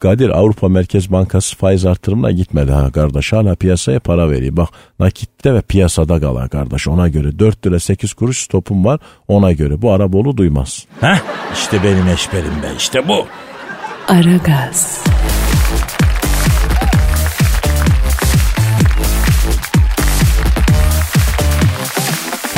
Kadir 0.00 0.28
Avrupa 0.28 0.68
Merkez 0.68 1.12
Bankası 1.12 1.56
faiz 1.56 1.86
artırımına 1.86 2.30
gitmedi 2.30 2.72
ha 2.72 2.92
kardeş. 2.92 3.32
Hala 3.32 3.54
piyasaya 3.54 4.00
para 4.00 4.30
veriyor. 4.30 4.56
Bak 4.56 4.68
nakitte 4.98 5.54
ve 5.54 5.60
piyasada 5.60 6.20
kalan 6.20 6.48
kardeş 6.48 6.88
ona 6.88 7.08
göre. 7.08 7.38
4 7.38 7.66
lira 7.66 7.80
8 7.80 8.12
kuruş 8.12 8.42
stopum 8.44 8.84
var 8.84 9.00
ona 9.28 9.52
göre. 9.52 9.82
Bu 9.82 9.92
Arabolu 9.92 10.36
duymaz. 10.36 10.86
Heh 11.00 11.18
işte 11.54 11.84
benim 11.84 12.08
eşberim 12.08 12.62
be 12.62 12.68
işte 12.78 13.08
bu. 13.08 13.26
Aragaz, 14.08 15.04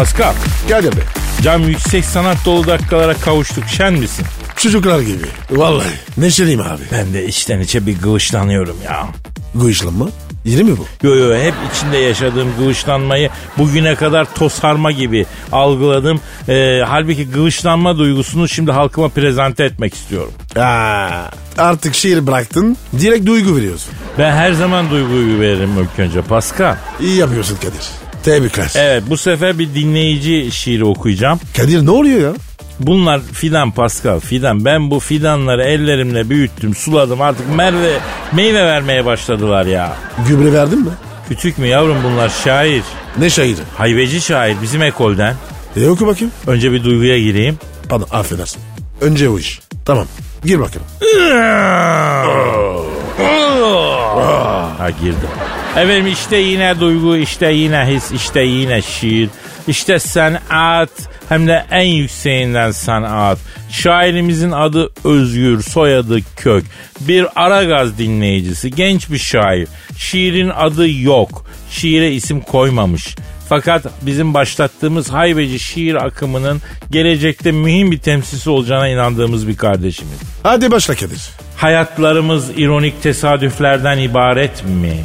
Pascal 0.02 0.34
Kadir 0.68 0.92
Bey. 0.96 1.02
cam 1.42 1.62
yüksek 1.62 2.04
sanat 2.04 2.36
dolu 2.44 2.66
dakikalara 2.66 3.14
kavuştuk 3.14 3.64
şen 3.68 3.92
misin? 3.92 4.26
Çocuklar 4.56 5.00
gibi. 5.00 5.24
Vallahi. 5.50 5.88
Neşeliyim 6.16 6.60
abi. 6.60 6.82
Ben 6.92 7.14
de 7.14 7.26
içten 7.26 7.60
içe 7.60 7.86
bir 7.86 7.98
gıvışlanıyorum 7.98 8.76
ya. 8.84 9.06
Gıyışlanma. 9.54 10.08
Yeri 10.44 10.64
mi 10.64 10.76
bu? 10.78 10.86
Yo 11.06 11.14
yo 11.14 11.36
hep 11.36 11.54
içinde 11.74 11.96
yaşadığım 11.96 12.48
gıvışlanmayı 12.58 13.30
bugüne 13.58 13.94
kadar 13.94 14.34
tosarma 14.34 14.92
gibi 14.92 15.26
algıladım. 15.52 16.20
Ee, 16.48 16.82
halbuki 16.88 17.30
gıvışlanma 17.30 17.98
duygusunu 17.98 18.48
şimdi 18.48 18.72
halkıma 18.72 19.08
prezente 19.08 19.64
etmek 19.64 19.94
istiyorum. 19.94 20.32
Aa, 20.56 21.30
artık 21.58 21.94
şiir 21.94 22.26
bıraktın. 22.26 22.76
Direkt 23.00 23.26
duygu 23.26 23.56
veriyorsun. 23.56 23.92
Ben 24.18 24.32
her 24.32 24.52
zaman 24.52 24.90
duyguyu 24.90 25.40
veririm 25.40 25.70
ilk 25.80 25.98
önce 25.98 26.22
Pascal. 26.22 26.76
İyi 27.00 27.16
yapıyorsun 27.16 27.56
Kadir. 27.56 28.11
Tebrikler. 28.22 28.72
Evet 28.74 29.02
bu 29.10 29.16
sefer 29.16 29.58
bir 29.58 29.74
dinleyici 29.74 30.52
şiiri 30.52 30.84
okuyacağım. 30.84 31.40
Kadir 31.56 31.86
ne 31.86 31.90
oluyor 31.90 32.20
ya? 32.20 32.32
Bunlar 32.80 33.20
fidan 33.32 33.70
Pascal 33.70 34.20
fidan. 34.20 34.64
Ben 34.64 34.90
bu 34.90 35.00
fidanları 35.00 35.64
ellerimle 35.64 36.30
büyüttüm 36.30 36.74
suladım 36.74 37.20
artık 37.20 37.56
merve, 37.56 37.92
meyve 38.32 38.64
vermeye 38.64 39.04
başladılar 39.04 39.66
ya. 39.66 39.96
Gübre 40.28 40.52
verdin 40.52 40.78
mi? 40.78 40.90
Küçük 41.28 41.58
mü 41.58 41.66
yavrum 41.66 41.96
bunlar 42.04 42.32
şair. 42.44 42.82
Ne 43.18 43.30
şairi? 43.30 43.56
Hayveci 43.76 44.20
şair 44.20 44.56
bizim 44.62 44.82
ekolden. 44.82 45.34
E 45.76 45.88
oku 45.88 46.06
bakayım. 46.06 46.32
Önce 46.46 46.72
bir 46.72 46.84
duyguya 46.84 47.18
gireyim. 47.18 47.58
Pardon 47.88 48.06
affedersin. 48.10 48.62
Önce 49.00 49.28
o 49.28 49.38
iş. 49.38 49.60
Tamam. 49.84 50.06
Gir 50.44 50.60
bakalım. 50.60 50.86
Ha 54.78 54.90
girdim. 54.90 55.28
Efendim 55.76 56.06
işte 56.06 56.36
yine 56.36 56.80
duygu, 56.80 57.16
işte 57.16 57.52
yine 57.52 57.86
his, 57.86 58.12
işte 58.12 58.40
yine 58.40 58.82
şiir. 58.82 59.28
İşte 59.68 59.98
sanat 59.98 60.90
hem 61.28 61.46
de 61.46 61.64
en 61.70 61.86
yükseğinden 61.86 62.70
sanat. 62.70 63.38
Şairimizin 63.70 64.50
adı 64.50 64.92
Özgür, 65.04 65.62
soyadı 65.62 66.18
Kök. 66.36 66.64
Bir 67.00 67.26
Aragaz 67.36 67.98
dinleyicisi, 67.98 68.70
genç 68.70 69.10
bir 69.10 69.18
şair. 69.18 69.68
Şiirin 69.98 70.48
adı 70.48 70.90
yok. 70.90 71.46
Şiire 71.70 72.12
isim 72.12 72.40
koymamış. 72.40 73.16
Fakat 73.48 73.86
bizim 74.02 74.34
başlattığımız 74.34 75.10
haybeci 75.10 75.58
şiir 75.58 75.94
akımının 75.94 76.60
gelecekte 76.90 77.52
mühim 77.52 77.90
bir 77.90 77.98
temsilcisi 77.98 78.50
olacağına 78.50 78.88
inandığımız 78.88 79.48
bir 79.48 79.56
kardeşimiz. 79.56 80.18
Hadi 80.42 80.70
başla 80.70 80.94
Kadir. 80.94 81.22
Hayatlarımız 81.56 82.50
ironik 82.56 83.02
tesadüflerden 83.02 83.98
ibaret 83.98 84.64
mi? 84.64 84.96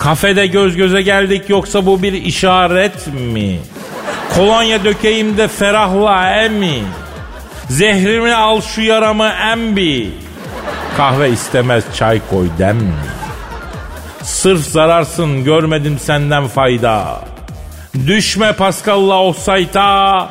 Kafede 0.00 0.46
göz 0.46 0.76
göze 0.76 1.02
geldik 1.02 1.42
yoksa 1.48 1.86
bu 1.86 2.02
bir 2.02 2.12
işaret 2.12 3.06
mi? 3.06 3.58
Kolonya 4.34 4.84
dökeyim 4.84 5.36
de 5.36 5.48
ferahla 5.48 6.30
emi. 6.30 6.82
Zehrimi 7.68 8.34
al 8.34 8.60
şu 8.60 8.80
yaramı 8.80 9.32
embi. 9.52 10.10
Kahve 10.96 11.30
istemez 11.30 11.84
çay 11.94 12.20
koy 12.30 12.46
dem 12.58 12.76
mi? 12.76 12.92
Sırf 14.22 14.66
zararsın 14.66 15.44
görmedim 15.44 15.98
senden 15.98 16.46
fayda. 16.46 17.20
Düşme 18.06 18.52
Pascal'la 18.52 19.22
offside'a. 19.22 20.28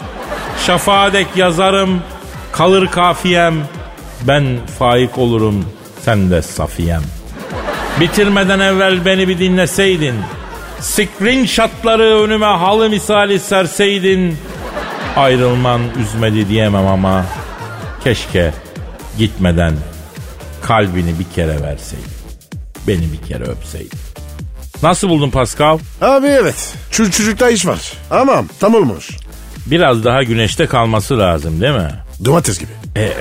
Şafağa 0.65 1.13
dek 1.13 1.27
yazarım 1.35 2.01
kalır 2.51 2.87
kafiyem. 2.87 3.55
Ben 4.21 4.57
faik 4.79 5.17
olurum 5.17 5.65
sen 6.01 6.31
de 6.31 6.41
safiyem. 6.41 7.18
Bitirmeden 7.99 8.59
evvel 8.59 9.05
beni 9.05 9.27
bir 9.27 9.39
dinleseydin. 9.39 10.15
Screenshotları 10.79 12.21
önüme 12.23 12.45
halı 12.45 12.89
misali 12.89 13.39
serseydin. 13.39 14.37
Ayrılman 15.15 15.81
üzmedi 16.01 16.49
diyemem 16.49 16.87
ama 16.87 17.25
keşke 18.03 18.53
gitmeden 19.17 19.73
kalbini 20.61 21.19
bir 21.19 21.35
kere 21.35 21.61
verseydin. 21.61 22.11
Beni 22.87 23.11
bir 23.11 23.27
kere 23.27 23.43
öpseydin. 23.43 23.99
Nasıl 24.83 25.09
buldun 25.09 25.29
Pascal? 25.29 25.79
Abi 26.01 26.27
evet. 26.27 26.73
Çocuk 26.91 27.13
çocukta 27.13 27.49
iş 27.49 27.65
var. 27.65 27.93
Ama 28.11 28.43
tam 28.59 28.75
olmuş. 28.75 29.09
Biraz 29.65 30.03
daha 30.03 30.23
güneşte 30.23 30.67
kalması 30.67 31.19
lazım 31.19 31.61
değil 31.61 31.73
mi? 31.73 31.91
Domates 32.25 32.59
gibi. 32.59 32.71
E, 32.95 33.13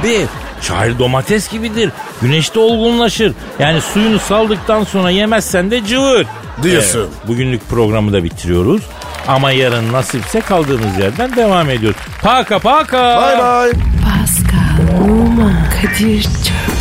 abi 0.00 0.26
şair 0.60 0.98
domates 0.98 1.48
gibidir. 1.50 1.90
Güneşte 2.22 2.58
olgunlaşır. 2.58 3.32
Yani 3.58 3.80
suyunu 3.80 4.18
saldıktan 4.18 4.84
sonra 4.84 5.10
yemezsen 5.10 5.70
de 5.70 5.84
cıvır. 5.86 6.26
Diyorsun. 6.62 6.98
Evet, 7.00 7.28
bugünlük 7.28 7.68
programı 7.68 8.12
da 8.12 8.24
bitiriyoruz. 8.24 8.82
Ama 9.28 9.50
yarın 9.52 9.92
nasipse 9.92 10.40
kaldığımız 10.40 10.98
yerden 10.98 11.36
devam 11.36 11.70
ediyoruz. 11.70 12.00
Paka 12.22 12.58
paka. 12.58 13.16
Bay 13.16 13.38
bay. 13.38 13.70
Pascal, 13.72 15.04
Oman, 15.04 15.54
Kadir 15.82 16.22
çok 16.22 16.57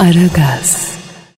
Aragaz. 0.00 0.89